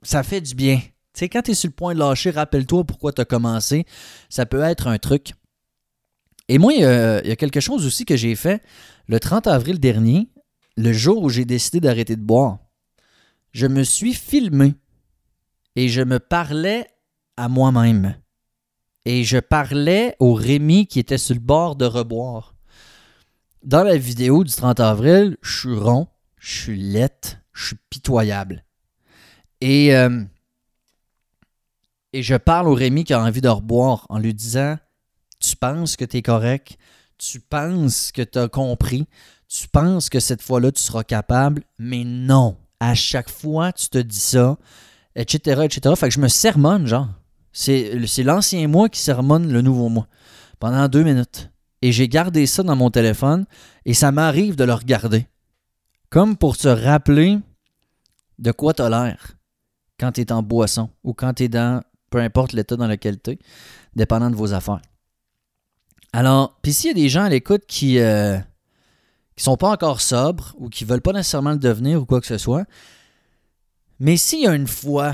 ça 0.02 0.24
fait 0.24 0.42
du 0.42 0.56
bien. 0.56 0.78
Tu 0.78 1.20
sais, 1.20 1.30
quand 1.30 1.42
tu 1.42 1.52
es 1.52 1.56
sur 1.56 1.70
le 1.70 1.76
point 1.76 1.94
de 1.94 2.00
lâcher, 2.00 2.30
rappelle-toi 2.30 2.84
pourquoi 2.86 3.12
tu 3.12 3.22
as 3.22 3.26
commencé. 3.26 3.86
Ça 4.30 4.46
peut 4.46 4.62
être 4.62 4.88
un 4.88 4.98
truc. 4.98 5.34
Et 6.48 6.58
moi, 6.58 6.74
il 6.74 6.82
y, 6.82 6.86
a, 6.86 7.36
quelque 7.36 7.60
chose 7.60 7.86
aussi 7.86 8.06
que 8.06 8.16
j'ai 8.16 8.36
fait 8.36 8.62
le 9.08 9.20
30 9.20 9.48
avril 9.48 9.80
dernier, 9.80 10.30
le 10.78 10.94
jour 10.94 11.24
où 11.24 11.30
j'ai 11.30 11.46
décidé 11.46 11.80
d'arrêter 11.80 12.16
de 12.16 12.22
boire. 12.22 12.60
je 13.52 13.68
me 13.68 13.84
suis 13.84 14.14
filmé 14.14 14.76
et 15.76 15.90
je 15.90 16.02
me 16.02 16.20
parlais 16.20 16.88
à 17.38 17.48
moi-même. 17.48 18.16
Et 19.06 19.24
je 19.24 19.38
parlais 19.38 20.16
au 20.20 20.34
Rémi 20.34 20.88
qui 20.88 21.00
était 21.00 21.18
sur 21.18 21.36
le 21.36 21.42
bord 21.42 21.76
de 21.76 21.86
reboire. 21.86 22.56
Dans 23.64 23.84
la 23.84 23.98
vidéo 23.98 24.44
du 24.44 24.52
30 24.52 24.80
avril, 24.80 25.38
je 25.42 25.60
suis 25.60 25.76
rond, 25.76 26.08
je 26.38 26.62
suis 26.62 26.80
lette, 26.80 27.40
je 27.54 27.68
suis 27.68 27.76
pitoyable. 27.90 28.64
Et, 29.62 29.96
euh, 29.96 30.24
et 32.14 32.22
je 32.22 32.36
parle 32.36 32.68
au 32.68 32.74
Rémi 32.74 33.04
qui 33.04 33.14
a 33.14 33.22
envie 33.22 33.42
de 33.42 33.50
reboire 33.50 34.06
en 34.10 34.20
lui 34.20 34.34
disant 34.34 34.78
Tu 35.46 35.56
penses 35.56 35.96
que 35.96 36.06
tu 36.06 36.18
es 36.18 36.22
correct, 36.24 36.78
tu 37.20 37.40
penses 37.40 38.12
que 38.12 38.24
tu 38.24 38.40
as 38.40 38.48
compris, 38.48 39.06
tu 39.48 39.68
penses 39.68 40.10
que 40.10 40.20
cette 40.20 40.42
fois-là 40.42 40.72
tu 40.72 40.82
seras 40.82 41.04
capable, 41.04 41.62
mais 41.78 42.04
non. 42.04 42.58
À 42.80 42.96
chaque 42.96 43.30
fois, 43.30 43.72
tu 43.72 43.90
te 43.90 44.00
dis 44.00 44.20
ça, 44.20 44.58
etc., 45.16 45.62
etc. 45.66 45.96
Fait 45.96 46.08
que 46.10 46.16
je 46.16 46.20
me 46.20 46.28
sermonne, 46.28 46.88
genre. 46.88 47.10
C'est 47.54 48.24
l'ancien 48.24 48.68
moi 48.68 48.90
qui 48.90 49.00
sermonne 49.00 49.52
le 49.52 49.62
nouveau 49.62 49.88
moi 49.88 50.08
pendant 50.60 50.88
deux 50.88 51.04
minutes. 51.04 51.52
Et 51.82 51.92
j'ai 51.92 52.08
gardé 52.08 52.48
ça 52.48 52.64
dans 52.64 52.76
mon 52.76 52.90
téléphone 52.90 53.46
et 53.86 53.94
ça 53.94 54.12
m'arrive 54.12 54.56
de 54.56 54.64
le 54.64 54.74
regarder. 54.74 55.28
Comme 56.10 56.38
pour 56.38 56.56
se 56.56 56.68
rappeler 56.68 57.38
de 58.40 58.52
quoi 58.52 58.74
tu 58.74 58.82
as 58.82 58.90
l'air 58.90 59.38
quand 60.00 60.12
tu 60.12 60.26
en 60.32 60.42
boisson 60.42 60.90
ou 61.04 61.14
quand 61.14 61.34
tu 61.36 61.48
dans 61.48 61.82
peu 62.10 62.20
importe 62.20 62.54
l'état 62.54 62.76
dans 62.76 62.88
lequel 62.88 63.22
tu 63.22 63.38
dépendant 63.96 64.30
de 64.30 64.36
vos 64.36 64.54
affaires. 64.54 64.82
Alors, 66.16 66.58
puis 66.62 66.72
s'il 66.72 66.88
y 66.88 66.92
a 66.92 66.94
des 66.94 67.10
gens 67.10 67.26
à 67.26 67.30
l'écoute 67.30 67.64
qui 67.68 68.00
euh, 68.00 68.38
qui 69.36 69.44
sont 69.44 69.58
pas 69.58 69.70
encore 69.70 70.00
sobres 70.00 70.56
ou 70.58 70.70
qui 70.70 70.86
veulent 70.86 71.02
pas 71.02 71.12
nécessairement 71.12 71.52
le 71.52 71.58
devenir 71.58 72.02
ou 72.02 72.06
quoi 72.06 72.22
que 72.22 72.28
ce 72.28 72.38
soit, 72.38 72.64
mais 74.00 74.16
s'il 74.16 74.40
y 74.40 74.48
a 74.48 74.56
une 74.56 74.66
fois 74.66 75.14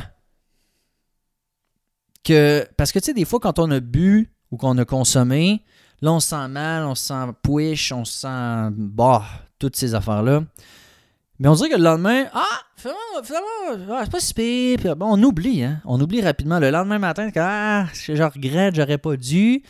que. 2.24 2.68
Parce 2.78 2.92
que 2.92 3.00
tu 3.00 3.06
sais, 3.06 3.14
des 3.16 3.26
fois, 3.26 3.40
quand 3.40 3.58
on 3.58 3.72
a 3.72 3.80
bu 3.80 4.32
ou 4.52 4.58
qu'on 4.58 4.78
a 4.78 4.86
consommé, 4.86 5.64
là, 6.04 6.14
on 6.14 6.20
se 6.20 6.28
sent 6.28 6.48
mal, 6.50 6.84
on 6.84 6.94
se 6.94 7.08
sent 7.08 7.34
push, 7.42 7.92
on 7.92 8.06
se 8.06 8.20
sent. 8.20 8.76
Bah, 8.78 9.24
toutes 9.58 9.78
ces 9.78 9.96
affaires-là. 9.96 10.44
Mais 11.40 11.48
on 11.48 11.56
dirait 11.56 11.70
que 11.70 11.78
le 11.78 11.84
lendemain, 11.84 12.26
ah, 12.32 12.46
finalement, 12.76 13.90
ah, 13.90 14.02
c'est 14.04 14.12
pas 14.12 14.20
si 14.20 14.36
pire. 14.36 14.96
bon, 14.96 15.18
on 15.18 15.24
oublie, 15.24 15.64
hein. 15.64 15.82
On 15.86 16.00
oublie 16.00 16.22
rapidement. 16.22 16.60
Le 16.60 16.70
lendemain 16.70 17.00
matin, 17.00 17.32
ah, 17.38 17.88
je 17.92 18.22
regrette, 18.22 18.76
j'aurais 18.76 19.00
pas 19.00 19.18
dû. 19.18 19.64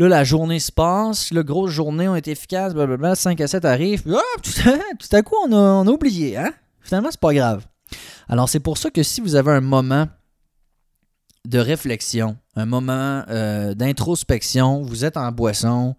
Là, 0.00 0.08
la 0.08 0.24
journée 0.24 0.60
se 0.60 0.72
passe, 0.72 1.30
le 1.30 1.42
grosse 1.42 1.72
journée, 1.72 2.08
on 2.08 2.16
est 2.16 2.26
efficace, 2.26 2.72
blablabla, 2.72 3.14
5 3.14 3.38
à 3.38 3.46
7 3.46 3.66
arrivent, 3.66 4.02
puis 4.02 4.14
tout, 4.98 5.14
à 5.14 5.20
coup, 5.20 5.34
on 5.44 5.52
a, 5.52 5.56
on 5.56 5.86
a 5.86 5.90
oublié, 5.90 6.38
hein? 6.38 6.54
Finalement, 6.80 7.10
c'est 7.10 7.20
pas 7.20 7.34
grave. 7.34 7.66
Alors, 8.26 8.48
c'est 8.48 8.60
pour 8.60 8.78
ça 8.78 8.90
que 8.90 9.02
si 9.02 9.20
vous 9.20 9.34
avez 9.34 9.52
un 9.52 9.60
moment 9.60 10.08
de 11.44 11.58
réflexion, 11.58 12.38
un 12.56 12.64
moment 12.64 13.24
euh, 13.28 13.74
d'introspection, 13.74 14.80
vous 14.80 15.04
êtes 15.04 15.18
en 15.18 15.32
boisson, 15.32 15.94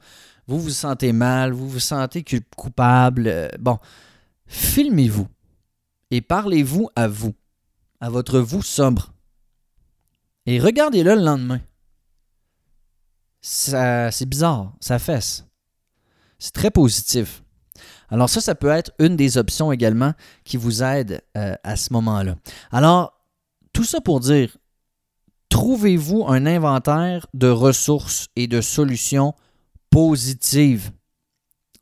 vous 0.47 0.59
vous 0.59 0.71
sentez 0.71 1.13
mal, 1.13 1.51
vous 1.51 1.69
vous 1.69 1.79
sentez 1.79 2.25
coupable, 2.57 3.27
euh, 3.27 3.49
bon, 3.59 3.77
filmez-vous 4.47 5.27
et 6.09 6.21
parlez-vous 6.21 6.89
à 6.95 7.07
vous, 7.07 7.35
à 7.99 8.09
votre 8.09 8.39
vous 8.39 8.63
sobre. 8.63 9.13
Et 10.47 10.59
regardez-le 10.59 11.13
le 11.13 11.21
lendemain 11.21 11.59
c'est 13.41 14.25
bizarre, 14.25 14.73
ça 14.79 14.99
fesse. 14.99 15.45
C'est 16.39 16.53
très 16.53 16.71
positif. 16.71 17.43
Alors 18.09 18.29
ça, 18.29 18.41
ça 18.41 18.55
peut 18.55 18.69
être 18.69 18.91
une 18.99 19.15
des 19.15 19.37
options 19.37 19.71
également 19.71 20.13
qui 20.43 20.57
vous 20.57 20.83
aide 20.83 21.21
euh, 21.37 21.55
à 21.63 21.75
ce 21.75 21.93
moment-là. 21.93 22.35
Alors, 22.71 23.13
tout 23.73 23.85
ça 23.85 24.01
pour 24.01 24.19
dire, 24.19 24.57
trouvez-vous 25.49 26.25
un 26.27 26.45
inventaire 26.45 27.25
de 27.33 27.47
ressources 27.47 28.27
et 28.35 28.47
de 28.47 28.61
solutions 28.61 29.33
positives? 29.89 30.91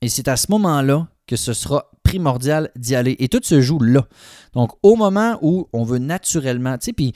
Et 0.01 0.09
c'est 0.09 0.27
à 0.27 0.37
ce 0.37 0.47
moment-là 0.51 1.07
que 1.25 1.35
ce 1.35 1.53
sera 1.53 1.91
primordial 2.03 2.71
d'y 2.75 2.95
aller. 2.95 3.15
Et 3.19 3.27
tout 3.27 3.41
se 3.43 3.61
joue 3.61 3.79
là. 3.79 4.07
Donc, 4.53 4.71
au 4.81 4.95
moment 4.95 5.37
où 5.41 5.67
on 5.73 5.83
veut 5.83 5.99
naturellement, 5.99 6.77
tu 6.77 6.85
sais, 6.85 6.93
puis 6.93 7.13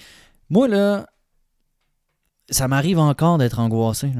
moi, 0.50 0.68
là, 0.68 1.08
ça 2.50 2.68
m'arrive 2.68 3.00
encore 3.00 3.38
d'être 3.38 3.60
angoissé. 3.60 4.12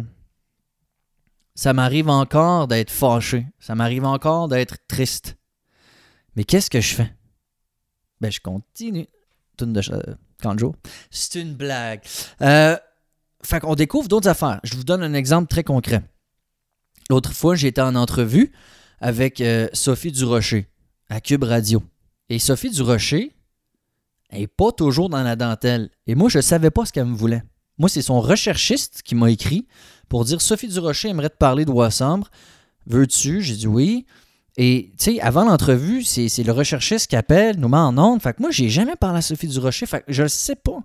Ça 1.56 1.74
m'arrive 1.74 2.10
encore 2.10 2.68
d'être 2.68 2.92
fâché. 2.92 3.48
Ça 3.60 3.76
m'arrive 3.76 4.06
encore 4.06 4.48
d'être 4.48 4.78
triste. 4.88 5.38
Mais 6.36 6.44
qu'est-ce 6.44 6.70
que 6.70 6.82
je 6.82 6.96
fais? 6.96 7.14
Ben, 8.22 8.32
je 8.32 8.40
continue. 8.40 9.08
C'est 11.12 11.40
une 11.40 11.54
blague. 11.56 12.02
Euh, 12.42 12.76
fait 13.44 13.60
qu'on 13.60 13.76
découvre 13.76 14.08
d'autres 14.08 14.30
affaires. 14.30 14.60
Je 14.64 14.76
vous 14.76 14.84
donne 14.84 15.04
un 15.04 15.14
exemple 15.14 15.48
très 15.48 15.64
concret. 15.64 16.04
L'autre 17.10 17.34
fois, 17.34 17.56
j'étais 17.56 17.82
en 17.82 17.96
entrevue 17.96 18.52
avec 19.00 19.42
euh, 19.42 19.68
Sophie 19.74 20.12
Durocher 20.12 20.70
à 21.10 21.22
Cube 21.22 21.44
Radio. 21.44 21.84
Et 22.30 22.40
Sophie 22.40 22.72
Durocher 22.72 23.36
n'est 24.32 24.48
pas 24.48 24.72
toujours 24.72 25.10
dans 25.10 25.22
la 25.22 25.36
dentelle. 25.36 25.90
Et 26.08 26.16
moi, 26.16 26.30
je 26.30 26.40
ne 26.40 26.42
savais 26.42 26.72
pas 26.72 26.86
ce 26.86 26.94
qu'elle 26.94 27.06
me 27.06 27.16
voulait. 27.16 27.44
Moi, 27.78 27.90
c'est 27.90 28.02
son 28.02 28.22
recherchiste 28.22 29.02
qui 29.04 29.16
m'a 29.16 29.32
écrit 29.32 29.68
pour 30.10 30.26
dire 30.26 30.42
Sophie 30.42 30.68
Durocher 30.68 31.10
aimerait 31.10 31.30
te 31.30 31.38
parler 31.38 31.66
de 31.66 31.72
Wassambre. 31.72 32.30
Veux-tu? 32.86 33.42
J'ai 33.42 33.56
dit 33.56 33.68
oui. 33.68 34.06
Et, 34.58 34.92
tu 35.00 35.16
sais, 35.16 35.22
avant 35.22 35.46
l'entrevue, 35.46 36.04
c'est, 36.04 36.44
le 36.44 36.52
recherchiste 36.52 37.10
qui 37.10 37.16
appelle, 37.16 37.58
nous 37.58 37.68
met 37.68 37.78
en 37.78 37.98
onde. 37.98 38.22
Fait 38.22 38.34
que 38.34 38.42
moi, 38.42 38.52
j'ai 38.52 38.70
jamais 38.70 38.96
parlé 38.96 39.18
à 39.18 39.22
Sophie 39.22 39.48
Durocher. 39.48 39.88
Fait 39.88 40.02
que 40.02 40.14
je 40.14 40.24
ne 40.24 40.28
sais 40.28 40.56
pas. 40.56 40.80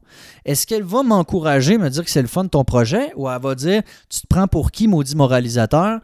Est-ce 0.46 0.66
qu'elle 0.66 0.85
va 0.85 1.03
m'encourager, 1.03 1.77
me 1.77 1.90
dire 1.90 2.03
que 2.03 2.11
c'est 2.11 2.22
le 2.22 2.29
fun 2.29 2.44
de 2.44 2.48
ton 2.48 2.64
projet 2.64 3.12
ou 3.16 3.29
elle 3.29 3.40
va 3.40 3.55
dire 3.55 3.83
Tu 4.09 4.20
te 4.22 4.27
prends 4.27 4.48
pour 4.48 4.70
qui, 4.70 4.88
maudit 4.88 5.16
moralisateur? 5.16 6.01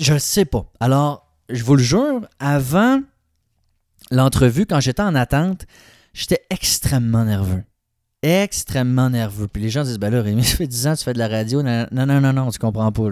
Je 0.00 0.14
ne 0.14 0.18
sais 0.18 0.46
pas. 0.46 0.64
Alors, 0.80 1.30
je 1.50 1.62
vous 1.62 1.76
le 1.76 1.82
jure, 1.82 2.22
avant 2.38 3.02
l'entrevue, 4.10 4.64
quand 4.64 4.80
j'étais 4.80 5.02
en 5.02 5.14
attente, 5.14 5.66
j'étais 6.14 6.40
extrêmement 6.48 7.26
nerveux 7.26 7.62
extrêmement 8.22 9.10
nerveux. 9.10 9.48
Puis 9.48 9.62
les 9.62 9.70
gens 9.70 9.82
disent, 9.82 9.98
ben 9.98 10.10
là, 10.10 10.22
Rémi, 10.22 10.44
ça 10.44 10.56
fait 10.56 10.66
10 10.66 10.86
ans 10.86 10.96
tu 10.96 11.04
fais 11.04 11.12
de 11.12 11.18
la 11.18 11.28
radio. 11.28 11.62
Non, 11.62 11.86
non, 11.90 12.06
non, 12.06 12.32
non, 12.32 12.50
tu 12.50 12.58
comprends 12.58 12.92
pas. 12.92 13.08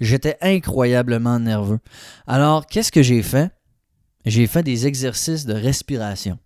J'étais 0.00 0.36
incroyablement 0.40 1.38
nerveux. 1.38 1.80
Alors, 2.26 2.66
qu'est-ce 2.66 2.92
que 2.92 3.02
j'ai 3.02 3.22
fait? 3.22 3.50
J'ai 4.24 4.46
fait 4.46 4.62
des 4.62 4.86
exercices 4.86 5.46
de 5.46 5.54
respiration. 5.54 6.38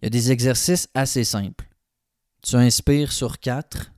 Il 0.00 0.04
y 0.04 0.06
a 0.06 0.10
des 0.10 0.30
exercices 0.30 0.88
assez 0.94 1.24
simples. 1.24 1.64
Tu 2.42 2.56
inspires 2.56 3.12
sur 3.12 3.40
4, 3.40 3.92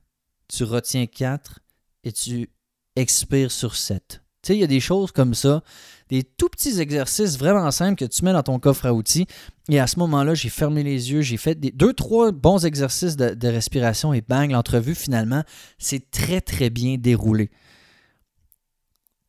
tu 0.47 0.63
retiens 0.63 1.05
4 1.05 1.59
et 2.03 2.11
tu 2.11 2.49
expires 2.95 3.51
sur 3.51 3.75
7. 3.75 4.21
Tu 4.41 4.47
sais, 4.47 4.57
il 4.57 4.61
y 4.61 4.63
a 4.63 4.67
des 4.67 4.79
choses 4.79 5.11
comme 5.11 5.33
ça, 5.33 5.61
des 6.09 6.23
tout 6.23 6.47
petits 6.47 6.79
exercices 6.79 7.37
vraiment 7.37 7.69
simples 7.71 7.95
que 7.95 8.05
tu 8.05 8.23
mets 8.23 8.31
dans 8.31 8.43
ton 8.43 8.57
coffre 8.57 8.85
à 8.85 8.93
outils. 8.93 9.27
Et 9.67 9.79
à 9.79 9.87
ce 9.87 9.99
moment-là, 9.99 10.33
j'ai 10.33 10.49
fermé 10.49 10.81
les 10.81 11.11
yeux, 11.11 11.21
j'ai 11.21 11.37
fait 11.37 11.55
deux, 11.55 11.93
trois 11.93 12.31
bons 12.31 12.65
exercices 12.65 13.17
de, 13.17 13.47
respiration 13.47 14.13
et 14.13 14.21
bang, 14.21 14.51
l'entrevue, 14.51 14.95
finalement, 14.95 15.43
c'est 15.77 16.09
très, 16.09 16.39
très 16.39 16.69
bien 16.69 16.97
déroulé. 16.97 17.51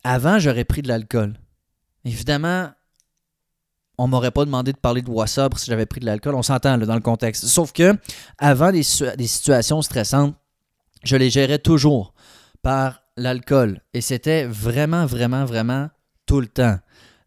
Avant, 0.05 0.39
j'aurais 0.39 0.65
pris 0.65 0.81
de 0.83 0.89
l'alcool. 0.89 1.39
Évidemment, 2.05 2.71
on 3.99 4.07
m'aurait 4.07 4.31
pas 4.31 4.45
demandé 4.45 4.73
de 4.73 4.79
parler 4.79 5.03
de 5.03 5.11
WhatsApp 5.11 5.59
si 5.59 5.67
j'avais 5.67 5.87
pris 5.87 6.01
de 6.01 6.07
l'alcool. 6.07 6.35
On 6.35 6.43
s'entend 6.43 6.79
dans 6.79 6.95
le 6.95 7.01
contexte. 7.01 7.45
Sauf 7.45 7.73
que, 7.73 7.99
avant 8.39 8.73
des 8.73 8.83
situations 8.83 9.83
stressantes, 9.83 10.35
je 11.05 11.17
les 11.17 11.31
gérais 11.31 11.59
toujours 11.59 12.15
par 12.63 13.03
l'alcool. 13.17 13.81
Et 13.95 14.01
c'était 14.01 14.45
vraiment, 14.45 15.07
vraiment, 15.07 15.45
vraiment 15.45 15.91
tout 16.27 16.41
le 16.41 16.47
temps. 16.47 16.79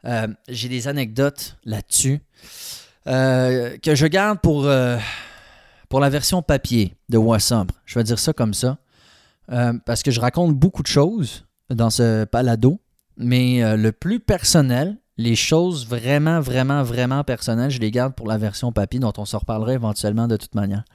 Euh, 0.06 0.28
j'ai 0.50 0.70
des 0.70 0.88
anecdotes 0.88 1.58
là-dessus 1.64 2.20
euh, 3.08 3.78
que 3.78 3.96
je 3.96 4.06
garde 4.06 4.40
pour, 4.42 4.66
euh, 4.66 4.98
pour 5.90 6.00
la 6.00 6.10
version 6.10 6.42
papier 6.42 6.96
de 7.10 7.18
Wassambre. 7.18 7.76
Je 7.86 7.98
vais 7.98 8.04
dire 8.04 8.20
ça 8.20 8.34
comme 8.34 8.54
ça. 8.54 8.78
parce 9.86 10.04
que 10.04 10.12
je 10.12 10.20
raconte 10.20 10.56
beaucoup 10.56 10.84
de 10.84 10.88
choses 10.88 11.46
dans 11.70 11.90
ce 11.90 12.24
palado, 12.26 12.80
mais 13.18 13.76
le 13.76 13.92
plus 13.92 14.20
personnel, 14.20 14.98
les 15.18 15.36
choses 15.36 15.86
vraiment, 15.86 16.40
vraiment, 16.40 16.82
vraiment 16.82 17.24
personnelles, 17.24 17.70
je 17.70 17.80
les 17.80 17.92
garde 17.92 18.16
pour 18.16 18.28
la 18.28 18.38
version 18.38 18.72
papier 18.72 19.00
dont 19.00 19.14
on 19.18 19.26
se 19.26 19.36
reparlera 19.36 19.74
éventuellement 19.74 20.28
de 20.28 20.38
toute 20.38 20.56
manière. 20.56 20.86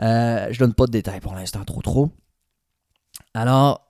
je 0.00 0.58
donne 0.58 0.74
pas 0.74 0.86
de 0.86 0.92
détails 0.92 1.20
pour 1.20 1.34
l'instant, 1.34 1.64
trop 1.64 1.82
trop. 1.82 2.10
Alors, 3.34 3.85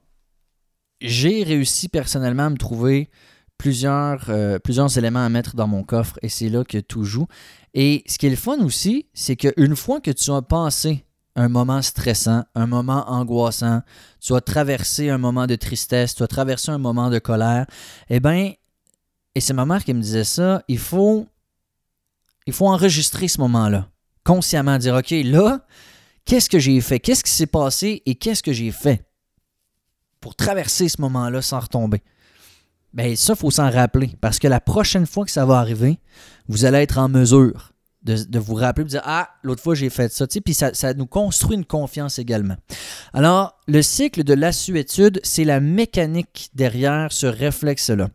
j'ai 1.00 1.42
réussi 1.42 1.88
personnellement 1.88 2.46
à 2.46 2.50
me 2.50 2.56
trouver 2.56 3.10
plusieurs, 3.58 4.26
euh, 4.28 4.58
plusieurs 4.58 4.96
éléments 4.98 5.24
à 5.24 5.28
mettre 5.28 5.56
dans 5.56 5.66
mon 5.66 5.82
coffre 5.82 6.18
et 6.22 6.28
c'est 6.28 6.48
là 6.48 6.64
que 6.64 6.78
tout 6.78 7.04
joue. 7.04 7.26
Et 7.74 8.02
ce 8.06 8.18
qui 8.18 8.26
est 8.26 8.30
le 8.30 8.36
fun 8.36 8.58
aussi, 8.64 9.06
c'est 9.14 9.36
qu'une 9.36 9.76
fois 9.76 10.00
que 10.00 10.10
tu 10.10 10.30
as 10.30 10.42
pensé 10.42 11.04
un 11.34 11.48
moment 11.48 11.82
stressant, 11.82 12.44
un 12.54 12.66
moment 12.66 13.10
angoissant, 13.10 13.82
tu 14.20 14.34
as 14.34 14.40
traversé 14.40 15.10
un 15.10 15.18
moment 15.18 15.46
de 15.46 15.54
tristesse, 15.54 16.14
tu 16.14 16.22
as 16.22 16.28
traversé 16.28 16.70
un 16.70 16.78
moment 16.78 17.10
de 17.10 17.18
colère, 17.18 17.66
eh 18.08 18.20
bien, 18.20 18.52
et 19.34 19.40
c'est 19.40 19.52
ma 19.52 19.66
mère 19.66 19.84
qui 19.84 19.92
me 19.92 20.00
disait 20.00 20.24
ça, 20.24 20.62
il 20.68 20.78
faut 20.78 21.26
Il 22.46 22.52
faut 22.52 22.68
enregistrer 22.68 23.28
ce 23.28 23.40
moment-là. 23.40 23.88
Consciemment 24.24 24.78
dire, 24.78 24.94
OK, 24.94 25.10
là, 25.10 25.66
qu'est-ce 26.24 26.48
que 26.48 26.58
j'ai 26.58 26.80
fait? 26.80 27.00
Qu'est-ce 27.00 27.24
qui 27.24 27.32
s'est 27.32 27.46
passé 27.46 28.02
et 28.06 28.14
qu'est-ce 28.14 28.42
que 28.42 28.52
j'ai 28.52 28.70
fait? 28.70 29.04
Pour 30.26 30.34
traverser 30.34 30.88
ce 30.88 31.00
moment-là 31.02 31.40
sans 31.40 31.60
retomber? 31.60 32.02
Bien, 32.92 33.14
ça, 33.14 33.34
il 33.34 33.38
faut 33.38 33.52
s'en 33.52 33.70
rappeler 33.70 34.10
parce 34.20 34.40
que 34.40 34.48
la 34.48 34.58
prochaine 34.58 35.06
fois 35.06 35.24
que 35.24 35.30
ça 35.30 35.46
va 35.46 35.60
arriver, 35.60 36.00
vous 36.48 36.64
allez 36.64 36.78
être 36.78 36.98
en 36.98 37.08
mesure 37.08 37.74
de, 38.02 38.38
vous 38.40 38.54
rappeler, 38.54 38.82
de 38.82 38.88
dire 38.88 39.02
Ah, 39.04 39.28
l'autre 39.44 39.62
fois 39.62 39.76
j'ai 39.76 39.88
fait 39.88 40.12
ça, 40.12 40.26
tu 40.26 40.40
puis 40.40 40.52
ça, 40.52 40.74
ça, 40.74 40.94
nous 40.94 41.06
construit 41.06 41.56
une 41.56 41.64
confiance 41.64 42.18
également. 42.18 42.56
Alors, 43.12 43.56
le 43.68 43.82
cycle 43.82 44.24
de 44.24 44.34
l'assuétude, 44.34 45.20
c'est 45.22 45.44
la 45.44 45.60
mécanique 45.60 46.50
derrière 46.54 47.12
ce 47.12 47.26
réflexe-là. 47.26 48.08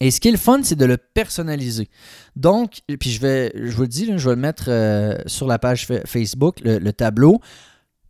Et 0.00 0.10
ce 0.10 0.18
qui 0.18 0.28
est 0.28 0.32
le 0.32 0.38
fun, 0.38 0.60
c'est 0.62 0.76
de 0.76 0.86
le 0.86 0.96
personnaliser. 0.96 1.90
Donc, 2.36 2.80
puis 2.98 3.10
je 3.10 3.20
vais, 3.20 3.52
je 3.54 3.76
vous 3.76 3.82
le 3.82 3.88
dis, 3.88 4.06
je 4.16 4.30
vais 4.30 4.34
le 4.34 4.40
mettre 4.40 4.64
euh, 4.68 5.18
sur 5.26 5.46
la 5.46 5.58
page 5.58 5.86
Facebook, 6.06 6.60
le, 6.64 6.90
tableau. 6.92 7.38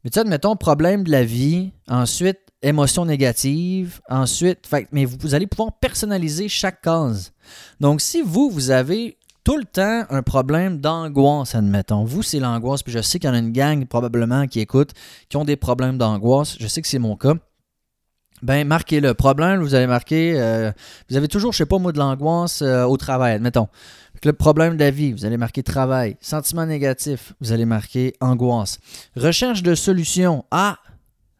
Mais 0.04 0.10
tu 0.10 0.14
sais, 0.14 0.20
admettons, 0.20 0.54
problème 0.54 1.02
de 1.02 1.10
la 1.10 1.24
vie, 1.24 1.72
ensuite, 1.88 2.38
émotion 2.62 3.04
négative, 3.04 4.00
ensuite, 4.08 4.68
mais 4.92 5.04
vous, 5.04 5.34
allez 5.34 5.46
pouvoir 5.46 5.72
personnaliser 5.78 6.48
chaque 6.48 6.80
case. 6.82 7.32
Donc, 7.80 8.00
si 8.00 8.22
vous, 8.22 8.50
vous 8.50 8.70
avez 8.70 9.18
tout 9.44 9.56
le 9.56 9.64
temps 9.64 10.04
un 10.08 10.22
problème 10.22 10.78
d'angoisse, 10.78 11.54
admettons. 11.54 12.04
Vous, 12.04 12.22
c'est 12.22 12.38
l'angoisse, 12.38 12.82
puis 12.82 12.92
je 12.92 13.00
sais 13.00 13.18
qu'il 13.18 13.28
y 13.28 13.30
en 13.30 13.34
a 13.34 13.38
une 13.38 13.52
gang 13.52 13.84
probablement 13.86 14.46
qui 14.46 14.60
écoute, 14.60 14.92
qui 15.28 15.36
ont 15.36 15.44
des 15.44 15.56
problèmes 15.56 15.98
d'angoisse. 15.98 16.56
Je 16.60 16.66
sais 16.66 16.80
que 16.80 16.88
c'est 16.88 17.00
mon 17.00 17.16
cas. 17.16 17.34
Ben, 18.42 18.66
marquez 18.66 19.00
le 19.00 19.14
problème, 19.14 19.60
vous 19.60 19.74
allez 19.74 19.86
marquer, 19.86 20.34
euh, 20.36 20.72
vous 21.08 21.16
avez 21.16 21.28
toujours, 21.28 21.52
je 21.52 21.58
sais 21.58 21.66
pas 21.66 21.78
moi, 21.78 21.92
de 21.92 21.98
l'angoisse 21.98 22.60
euh, 22.60 22.84
au 22.84 22.96
travail, 22.96 23.34
admettons. 23.34 23.68
Le 24.24 24.32
problème 24.32 24.76
de 24.76 24.80
la 24.84 24.90
vie, 24.90 25.12
vous 25.12 25.24
allez 25.24 25.36
marquer 25.36 25.62
travail. 25.62 26.16
Sentiment 26.20 26.66
négatif, 26.66 27.34
vous 27.40 27.52
allez 27.52 27.64
marquer 27.64 28.14
angoisse. 28.20 28.78
Recherche 29.16 29.62
de 29.62 29.74
solution. 29.74 30.44
Ah, 30.50 30.78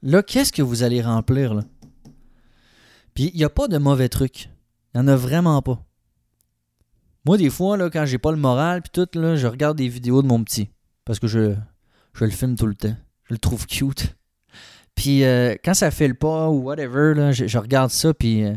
là, 0.03 0.23
qu'est-ce 0.23 0.53
que 0.53 0.63
vous 0.63 0.83
allez 0.83 1.03
remplir, 1.03 1.55
là? 1.55 1.63
Puis, 3.15 3.31
il 3.35 3.37
n'y 3.37 3.45
a 3.45 3.51
pas 3.51 3.69
de 3.69 3.79
mauvais 3.79 4.09
trucs. 4.09 4.49
Il 4.95 5.01
n'y 5.01 5.05
en 5.05 5.09
a 5.09 5.17
vraiment 5.17 5.61
pas. 5.63 5.85
Moi, 7.25 7.37
des 7.39 7.51
fois, 7.51 7.77
là, 7.77 7.89
quand 7.91 8.05
j'ai 8.05 8.19
pas 8.19 8.33
le 8.33 8.37
moral, 8.37 8.83
puis 8.83 8.91
tout, 8.93 9.19
là, 9.19 9.37
je 9.37 9.47
regarde 9.47 9.77
des 9.77 9.89
vidéos 9.89 10.23
de 10.23 10.27
mon 10.27 10.43
petit. 10.43 10.71
Parce 11.05 11.19
que 11.19 11.27
je, 11.27 11.55
je 12.15 12.25
le 12.25 12.31
filme 12.31 12.57
tout 12.57 12.67
le 12.67 12.75
temps. 12.75 12.97
Je 13.25 13.35
le 13.35 13.39
trouve 13.39 13.67
cute. 13.67 14.17
Puis 14.95 15.25
euh, 15.25 15.55
quand 15.65 15.75
ça 15.75 15.91
fait 15.91 16.09
le 16.09 16.15
pas 16.15 16.49
ou 16.51 16.63
whatever, 16.65 17.33
je, 17.33 17.59
regarde 17.59 17.91
ça, 17.91 18.13
puis 18.13 18.45
euh, 18.45 18.55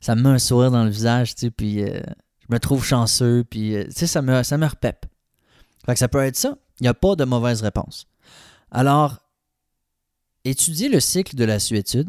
ça 0.00 0.14
me 0.14 0.22
met 0.22 0.28
un 0.28 0.38
sourire 0.38 0.70
dans 0.70 0.84
le 0.84 0.90
visage, 0.90 1.34
tu 1.34 1.40
sais, 1.40 1.50
puis 1.50 1.82
euh, 1.82 2.00
je 2.38 2.54
me 2.54 2.60
trouve 2.60 2.84
chanceux, 2.84 3.42
puis 3.42 3.74
tu 3.86 3.90
sais, 3.90 4.06
ça 4.06 4.22
me, 4.22 4.44
ça 4.44 4.56
me. 4.56 4.68
Fait 4.68 5.96
ça 5.96 6.06
peut 6.06 6.20
être 6.20 6.36
ça. 6.36 6.56
Il 6.78 6.84
n'y 6.84 6.88
a 6.88 6.94
pas 6.94 7.16
de 7.16 7.24
mauvaise 7.24 7.60
réponse. 7.60 8.06
Alors, 8.70 9.18
étudiez 10.44 10.88
le 10.88 11.00
cycle 11.00 11.36
de 11.36 11.44
la 11.44 11.58
suétude, 11.58 12.08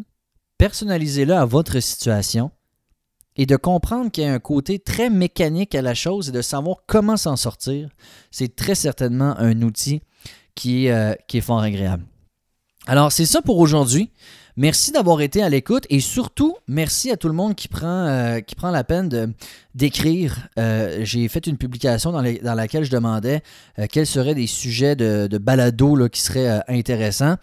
personnalisez-le 0.58 1.34
à 1.34 1.45
votre 1.45 1.80
situation, 1.80 2.52
et 3.38 3.45
de 3.45 3.56
comprendre 3.56 4.12
qu'il 4.12 4.24
y 4.24 4.28
a 4.28 4.34
un 4.34 4.39
côté 4.39 4.80
très 4.80 5.10
mécanique 5.10 5.76
à 5.76 5.82
la 5.82 5.93
chose 5.93 6.30
et 6.30 6.32
de 6.32 6.41
savoir 6.41 6.78
comment 6.88 7.17
s'en 7.17 7.36
sortir, 7.36 7.89
c'est 8.32 8.56
très 8.56 8.76
certainement 8.76 9.36
un 9.38 9.62
outil 9.62 10.02
qui 10.56 10.86
est, 10.86 10.91
euh, 10.91 11.41
fort 11.41 11.60
agréable. 11.60 12.06
Alors, 12.88 13.12
c'est 13.12 13.26
ça 13.26 13.41
pour 13.41 13.58
aujourd'hui. 13.58 14.12
Merci 14.58 14.93
d'avoir 14.93 15.19
été 15.19 15.43
à 15.43 15.50
l'écoute 15.50 15.86
et 15.89 16.00
surtout, 16.00 16.56
merci 16.69 17.12
à 17.12 17.17
tout 17.17 17.28
le 17.28 17.34
monde 17.34 17.56
qui 17.56 17.67
prend, 17.67 18.06
euh, 18.08 18.39
qui 18.39 18.56
prend 18.56 18.71
la 18.71 18.86
peine 18.86 19.34
d'écrire. 19.74 20.48
Euh, 20.58 21.02
j'ai 21.04 21.28
fait 21.28 21.45
une 21.48 21.58
publication 21.58 22.13
dans, 22.13 22.21
laquelle 22.21 22.86
je 22.86 22.91
demandais 22.91 23.41
quels 23.91 24.08
seraient 24.08 24.36
des 24.36 24.48
sujets 24.48 24.95
de, 24.95 25.28
de 25.28 25.38
balado 25.38 26.08
qui 26.08 26.21
seraient 26.21 26.63
intéressants. 26.69 27.36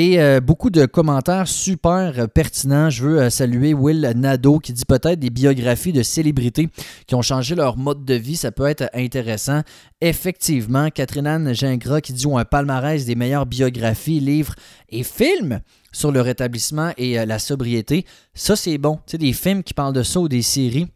Et 0.00 0.20
euh, 0.20 0.38
beaucoup 0.38 0.70
de 0.70 0.86
commentaires 0.86 1.48
super 1.48 2.12
euh, 2.20 2.26
pertinents. 2.28 2.88
Je 2.88 3.02
veux 3.02 3.20
euh, 3.20 3.30
saluer 3.30 3.74
Will 3.74 4.12
Nadeau 4.14 4.60
qui 4.60 4.72
dit 4.72 4.84
peut-être 4.84 5.18
des 5.18 5.30
biographies 5.30 5.92
de 5.92 6.04
célébrités 6.04 6.68
qui 7.08 7.16
ont 7.16 7.22
changé 7.22 7.56
leur 7.56 7.76
mode 7.76 8.04
de 8.04 8.14
vie. 8.14 8.36
Ça 8.36 8.52
peut 8.52 8.66
être 8.66 8.88
intéressant. 8.94 9.62
Effectivement, 10.00 10.88
Catherine 10.90 11.26
Anne 11.26 11.52
Gingras 11.52 12.00
qui 12.00 12.12
dit 12.12 12.28
un 12.32 12.44
palmarès 12.44 13.04
des 13.06 13.16
meilleures 13.16 13.46
biographies, 13.46 14.20
livres 14.20 14.54
et 14.88 15.02
films 15.02 15.58
sur 15.90 16.12
le 16.12 16.20
rétablissement 16.20 16.92
et 16.96 17.26
la 17.26 17.40
sobriété. 17.40 18.04
Ça, 18.34 18.54
c'est 18.54 18.78
bon. 18.78 19.00
Tu 19.04 19.10
sais, 19.12 19.18
des 19.18 19.32
films 19.32 19.64
qui 19.64 19.74
parlent 19.74 19.94
de 19.94 20.04
ça 20.04 20.20
ou 20.20 20.28
des 20.28 20.42
séries. 20.42 20.86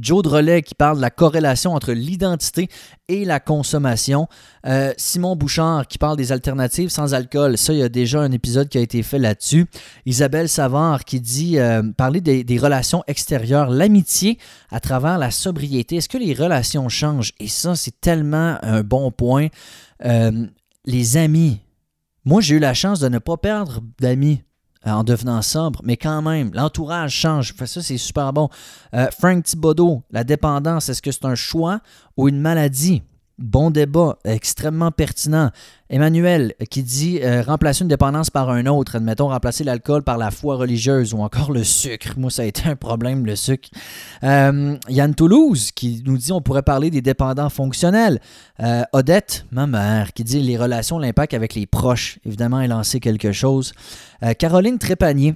Joe 0.00 0.22
Drolet 0.22 0.62
qui 0.62 0.74
parle 0.74 0.96
de 0.96 1.02
la 1.02 1.10
corrélation 1.10 1.74
entre 1.74 1.92
l'identité 1.92 2.68
et 3.08 3.24
la 3.24 3.40
consommation. 3.40 4.28
Euh, 4.66 4.92
Simon 4.96 5.36
Bouchard 5.36 5.86
qui 5.86 5.98
parle 5.98 6.16
des 6.16 6.32
alternatives 6.32 6.88
sans 6.88 7.14
alcool. 7.14 7.58
Ça, 7.58 7.72
il 7.72 7.78
y 7.78 7.82
a 7.82 7.88
déjà 7.88 8.20
un 8.20 8.32
épisode 8.32 8.68
qui 8.68 8.78
a 8.78 8.80
été 8.80 9.02
fait 9.02 9.18
là-dessus. 9.18 9.66
Isabelle 10.06 10.48
Savard 10.48 11.04
qui 11.04 11.20
dit 11.20 11.58
euh, 11.58 11.82
parler 11.96 12.20
des, 12.20 12.58
relations 12.58 13.02
extérieures, 13.06 13.70
l'amitié 13.70 14.38
à 14.70 14.80
travers 14.80 15.18
la 15.18 15.30
sobriété. 15.30 15.96
Est-ce 15.96 16.08
que 16.08 16.18
les 16.18 16.34
relations 16.34 16.88
changent? 16.88 17.32
Et 17.40 17.48
ça, 17.48 17.74
c'est 17.74 18.00
tellement 18.00 18.58
un 18.62 18.82
bon 18.82 19.10
point. 19.10 19.48
Euh, 20.04 20.46
les 20.84 21.16
amis. 21.16 21.60
Moi, 22.24 22.40
j'ai 22.40 22.56
eu 22.56 22.58
la 22.58 22.74
chance 22.74 23.00
de 23.00 23.08
ne 23.08 23.18
pas 23.18 23.36
perdre 23.36 23.80
d'amis 23.98 24.42
en 24.84 25.04
devenant 25.04 25.42
sobre, 25.42 25.80
mais 25.84 25.96
quand 25.96 26.22
même, 26.22 26.50
l'entourage 26.54 27.12
change. 27.12 27.54
Ça, 27.66 27.82
c'est 27.82 27.98
super 27.98 28.32
bon. 28.32 28.48
Euh, 28.94 29.08
Frank 29.18 29.44
Thibodeau, 29.44 30.02
la 30.10 30.24
dépendance, 30.24 30.88
est-ce 30.88 31.02
que 31.02 31.12
c'est 31.12 31.26
un 31.26 31.34
choix 31.34 31.80
ou 32.16 32.28
une 32.28 32.40
maladie? 32.40 33.02
Bon 33.40 33.70
débat, 33.70 34.18
extrêmement 34.26 34.90
pertinent. 34.90 35.50
Emmanuel 35.88 36.52
qui 36.68 36.82
dit 36.82 37.20
euh, 37.22 37.40
remplacer 37.40 37.84
une 37.84 37.88
dépendance 37.88 38.28
par 38.28 38.50
un 38.50 38.66
autre, 38.66 38.96
admettons 38.96 39.28
remplacer 39.28 39.64
l'alcool 39.64 40.02
par 40.02 40.18
la 40.18 40.30
foi 40.30 40.56
religieuse 40.56 41.14
ou 41.14 41.20
encore 41.20 41.50
le 41.50 41.64
sucre. 41.64 42.12
Moi, 42.18 42.30
ça 42.30 42.42
a 42.42 42.44
été 42.44 42.68
un 42.68 42.76
problème, 42.76 43.24
le 43.24 43.36
sucre. 43.36 43.70
Euh, 44.24 44.76
Yann 44.90 45.14
Toulouse 45.14 45.70
qui 45.72 46.02
nous 46.04 46.18
dit 46.18 46.32
on 46.32 46.42
pourrait 46.42 46.62
parler 46.62 46.90
des 46.90 47.00
dépendants 47.00 47.48
fonctionnels. 47.48 48.20
Euh, 48.62 48.82
Odette, 48.92 49.46
ma 49.50 49.66
mère, 49.66 50.12
qui 50.12 50.22
dit 50.22 50.40
les 50.40 50.58
relations, 50.58 50.98
l'impact 50.98 51.32
avec 51.32 51.54
les 51.54 51.64
proches. 51.64 52.18
Évidemment, 52.26 52.60
elle 52.60 52.72
a 52.72 52.76
lancé 52.76 53.00
quelque 53.00 53.32
chose. 53.32 53.72
Caroline 54.38 54.78
Trépanier 54.78 55.34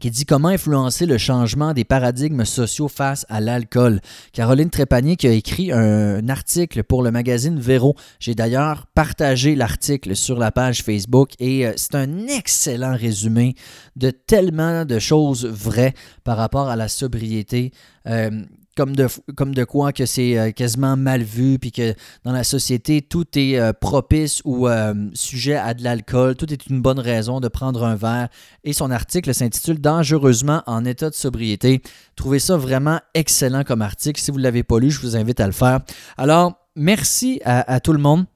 qui 0.00 0.10
dit 0.10 0.24
comment 0.24 0.48
influencer 0.48 1.06
le 1.06 1.18
changement 1.18 1.72
des 1.72 1.84
paradigmes 1.84 2.44
sociaux 2.44 2.88
face 2.88 3.26
à 3.28 3.40
l'alcool. 3.40 4.00
Caroline 4.32 4.70
Trépanier 4.70 5.16
qui 5.16 5.26
a 5.26 5.32
écrit 5.32 5.72
un 5.72 6.28
article 6.28 6.82
pour 6.84 7.02
le 7.02 7.10
magazine 7.10 7.58
Véro. 7.58 7.94
J'ai 8.20 8.34
d'ailleurs 8.34 8.86
partagé 8.94 9.54
l'article 9.54 10.16
sur 10.16 10.38
la 10.38 10.50
page 10.52 10.82
Facebook 10.82 11.30
et 11.38 11.66
euh, 11.66 11.72
c'est 11.76 11.94
un 11.94 12.26
excellent 12.26 12.96
résumé 12.96 13.54
de 13.96 14.10
tellement 14.10 14.84
de 14.84 14.98
choses 14.98 15.46
vraies 15.46 15.94
par 16.24 16.36
rapport 16.36 16.68
à 16.68 16.76
la 16.76 16.88
sobriété. 16.88 17.72
Euh, 18.06 18.44
comme 18.76 18.96
de, 18.96 19.08
comme 19.36 19.54
de 19.54 19.64
quoi 19.64 19.92
que 19.92 20.06
c'est 20.06 20.38
euh, 20.38 20.50
quasiment 20.50 20.96
mal 20.96 21.22
vu, 21.22 21.58
puis 21.58 21.72
que 21.72 21.94
dans 22.24 22.32
la 22.32 22.44
société, 22.44 23.02
tout 23.02 23.26
est 23.36 23.58
euh, 23.58 23.72
propice 23.72 24.42
ou 24.44 24.68
euh, 24.68 24.94
sujet 25.14 25.56
à 25.56 25.74
de 25.74 25.82
l'alcool, 25.82 26.34
tout 26.36 26.52
est 26.52 26.66
une 26.66 26.80
bonne 26.80 26.98
raison 26.98 27.40
de 27.40 27.48
prendre 27.48 27.84
un 27.84 27.96
verre. 27.96 28.28
Et 28.64 28.72
son 28.72 28.90
article 28.90 29.32
s'intitule 29.34 29.80
Dangereusement 29.80 30.62
en 30.66 30.84
état 30.84 31.10
de 31.10 31.14
sobriété. 31.14 31.82
Trouvez 32.16 32.38
ça 32.38 32.56
vraiment 32.56 33.00
excellent 33.14 33.64
comme 33.64 33.82
article. 33.82 34.20
Si 34.20 34.30
vous 34.30 34.38
ne 34.38 34.42
l'avez 34.42 34.62
pas 34.62 34.78
lu, 34.78 34.90
je 34.90 35.00
vous 35.00 35.16
invite 35.16 35.40
à 35.40 35.46
le 35.46 35.52
faire. 35.52 35.80
Alors, 36.16 36.54
merci 36.76 37.40
à 37.44 37.80
tout 37.80 37.92
le 37.92 37.98
monde 37.98 38.26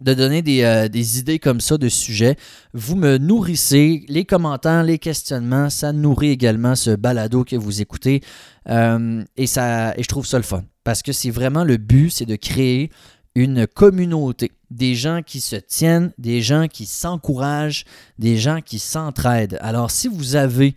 de 0.00 0.14
donner 0.14 0.42
euh, 0.64 0.88
des, 0.88 1.18
idées 1.18 1.38
comme 1.38 1.60
ça 1.60 1.78
de 1.78 1.88
sujets. 1.88 2.36
Vous 2.72 2.96
me 2.96 3.18
nourrissez. 3.18 4.04
Les 4.08 4.24
commentaires, 4.24 4.82
les 4.82 4.98
questionnements, 4.98 5.70
ça 5.70 5.92
nourrit 5.92 6.30
également 6.30 6.74
ce 6.74 6.90
balado 6.90 7.44
que 7.44 7.56
vous 7.56 7.80
écoutez. 7.80 8.22
Euh, 8.68 9.22
et, 9.36 9.46
ça, 9.46 9.94
et 9.96 10.02
je 10.02 10.08
trouve 10.08 10.26
ça 10.26 10.38
le 10.38 10.44
fun. 10.44 10.64
Parce 10.84 11.02
que 11.02 11.12
c'est 11.12 11.30
vraiment 11.30 11.64
le 11.64 11.76
but, 11.76 12.10
c'est 12.10 12.26
de 12.26 12.36
créer 12.36 12.90
une 13.34 13.66
communauté. 13.66 14.52
Des 14.70 14.94
gens 14.94 15.20
qui 15.24 15.40
se 15.40 15.56
tiennent, 15.56 16.12
des 16.18 16.42
gens 16.42 16.66
qui 16.68 16.86
s'encouragent, 16.86 17.84
des 18.18 18.36
gens 18.38 18.60
qui 18.60 18.78
s'entraident. 18.78 19.58
Alors 19.60 19.90
si 19.90 20.08
vous 20.08 20.36
avez 20.36 20.74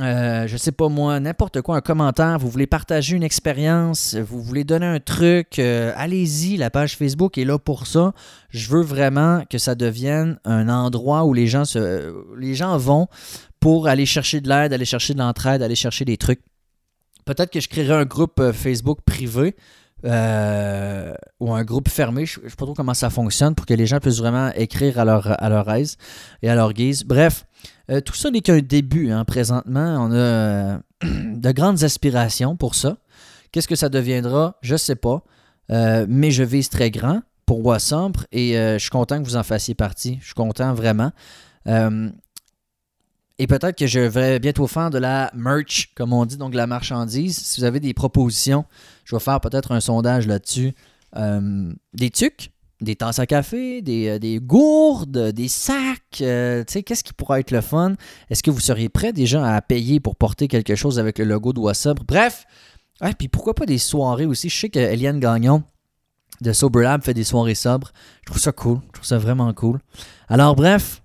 euh, 0.00 0.46
je 0.46 0.56
sais 0.56 0.72
pas 0.72 0.88
moi, 0.88 1.20
n'importe 1.20 1.60
quoi, 1.60 1.76
un 1.76 1.80
commentaire, 1.82 2.38
vous 2.38 2.48
voulez 2.48 2.66
partager 2.66 3.14
une 3.14 3.22
expérience, 3.22 4.14
vous 4.14 4.40
voulez 4.40 4.64
donner 4.64 4.86
un 4.86 5.00
truc, 5.00 5.58
euh, 5.58 5.92
allez-y, 5.96 6.56
la 6.56 6.70
page 6.70 6.96
Facebook 6.96 7.36
est 7.36 7.44
là 7.44 7.58
pour 7.58 7.86
ça. 7.86 8.14
Je 8.48 8.70
veux 8.70 8.80
vraiment 8.80 9.44
que 9.50 9.58
ça 9.58 9.74
devienne 9.74 10.38
un 10.46 10.70
endroit 10.70 11.24
où 11.24 11.34
les 11.34 11.46
gens, 11.46 11.66
se, 11.66 12.14
les 12.38 12.54
gens 12.54 12.78
vont 12.78 13.08
pour 13.60 13.86
aller 13.86 14.06
chercher 14.06 14.40
de 14.40 14.48
l'aide, 14.48 14.72
aller 14.72 14.86
chercher 14.86 15.12
de 15.12 15.18
l'entraide, 15.18 15.62
aller 15.62 15.74
chercher 15.74 16.06
des 16.06 16.16
trucs. 16.16 16.40
Peut-être 17.26 17.50
que 17.50 17.60
je 17.60 17.68
créerai 17.68 17.94
un 17.94 18.06
groupe 18.06 18.40
euh, 18.40 18.52
Facebook 18.52 19.00
privé. 19.04 19.54
Ou 20.04 21.52
un 21.52 21.64
groupe 21.64 21.88
fermé, 21.88 22.26
je 22.26 22.40
ne 22.40 22.48
sais 22.48 22.56
pas 22.56 22.64
trop 22.64 22.74
comment 22.74 22.94
ça 22.94 23.10
fonctionne 23.10 23.54
pour 23.54 23.66
que 23.66 23.74
les 23.74 23.86
gens 23.86 24.00
puissent 24.00 24.18
vraiment 24.18 24.50
écrire 24.54 24.98
à 24.98 25.04
leur, 25.04 25.42
à 25.42 25.48
leur 25.48 25.70
aise 25.70 25.96
et 26.42 26.48
à 26.48 26.54
leur 26.54 26.72
guise. 26.72 27.04
Bref, 27.04 27.44
euh, 27.90 28.00
tout 28.00 28.14
ça 28.14 28.30
n'est 28.30 28.40
qu'un 28.40 28.60
début. 28.60 29.10
Hein, 29.10 29.24
présentement, 29.24 29.96
on 30.00 30.12
a 30.12 30.14
euh, 30.14 30.78
de 31.02 31.52
grandes 31.52 31.82
aspirations 31.82 32.56
pour 32.56 32.74
ça. 32.74 32.96
Qu'est-ce 33.50 33.68
que 33.68 33.76
ça 33.76 33.88
deviendra? 33.88 34.56
Je 34.62 34.74
ne 34.74 34.78
sais 34.78 34.96
pas. 34.96 35.22
mais 35.68 36.30
je 36.30 36.42
vise 36.42 36.68
très 36.68 36.90
grand 36.90 37.22
pour 37.46 37.62
Bois 37.62 37.78
Sombre 37.78 38.24
et 38.32 38.54
je 38.54 38.78
suis 38.78 38.90
content 38.90 39.22
que 39.22 39.26
vous 39.26 39.36
en 39.36 39.42
fassiez 39.42 39.74
partie. 39.74 40.18
Je 40.20 40.26
suis 40.26 40.34
content 40.34 40.72
vraiment. 40.72 41.12
et 41.66 43.46
peut-être 43.46 43.76
que 43.76 43.86
je 43.86 44.00
vais 44.00 44.38
bientôt 44.38 44.66
faire 44.66 44.88
de 44.88 44.96
la 44.96 45.30
merch, 45.34 45.92
comme 45.94 46.14
on 46.14 46.24
dit, 46.24 46.38
donc 46.38 46.52
de 46.52 46.56
la 46.56 46.66
marchandise. 46.66 47.36
Si 47.36 47.60
vous 47.60 47.64
avez 47.64 47.78
des 47.78 47.92
propositions, 47.92 48.64
je 49.04 49.16
vais 49.16 49.20
faire 49.20 49.40
peut-être 49.40 49.72
un 49.72 49.80
sondage 49.80 50.26
là-dessus. 50.26 50.74
des 51.14 52.10
tucs, 52.10 52.52
des 52.82 52.96
tasses 52.96 53.18
à 53.18 53.26
café, 53.26 53.80
des, 53.80 54.08
euh, 54.08 54.40
gourdes, 54.40 55.32
des 55.32 55.48
sacs. 55.48 56.20
Euh, 56.20 56.64
tu 56.64 56.72
sais, 56.72 56.82
qu'est-ce 56.82 57.04
qui 57.04 57.12
pourrait 57.12 57.40
être 57.40 57.50
le 57.50 57.60
fun? 57.60 57.94
Est-ce 58.28 58.42
que 58.42 58.50
vous 58.50 58.60
seriez 58.60 58.88
prêt 58.88 59.12
déjà 59.12 59.54
à 59.54 59.62
payer 59.62 60.00
pour 60.00 60.16
porter 60.16 60.48
quelque 60.48 60.74
chose 60.74 60.98
avec 60.98 61.18
le 61.18 61.24
logo 61.24 61.52
de 61.52 61.72
Sobre? 61.72 62.04
Bref, 62.04 62.44
et 63.04 63.14
puis 63.14 63.28
pourquoi 63.28 63.54
pas 63.54 63.66
des 63.66 63.78
soirées 63.78 64.26
aussi? 64.26 64.48
Je 64.48 64.58
sais 64.58 64.68
que 64.68 64.78
Eliane 64.78 65.20
Gagnon 65.20 65.62
de 66.40 66.52
Sober 66.52 66.82
Lab 66.82 67.02
fait 67.02 67.14
des 67.14 67.24
soirées 67.24 67.54
sobres. 67.54 67.92
Je 68.22 68.26
trouve 68.26 68.40
ça 68.40 68.52
cool. 68.52 68.80
Je 68.88 68.92
trouve 68.94 69.06
ça 69.06 69.18
vraiment 69.18 69.52
cool. 69.54 69.78
Alors 70.28 70.56
bref, 70.56 71.02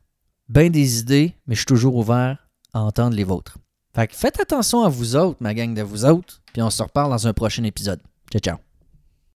bien 0.50 0.70
des 0.70 1.00
idées, 1.00 1.36
mais 1.46 1.56
je 1.56 1.60
suis 1.60 1.66
toujours 1.66 1.96
ouvert 1.96 2.38
à 2.74 2.82
entendre 2.82 3.16
les 3.16 3.24
vôtres. 3.24 3.58
Fait 3.94 4.12
faites 4.14 4.40
attention 4.40 4.84
à 4.84 4.90
vous 4.90 5.16
autres, 5.16 5.38
ma 5.40 5.54
gang 5.54 5.74
de 5.74 5.82
vous 5.82 6.06
autres, 6.06 6.42
puis 6.58 6.64
on 6.64 6.72
se 6.72 6.82
reparle 6.82 7.12
dans 7.12 7.28
un 7.28 7.34
prochain 7.34 7.64
épisode. 7.66 8.00
Ciao, 8.32 8.42
ciao. 8.42 8.67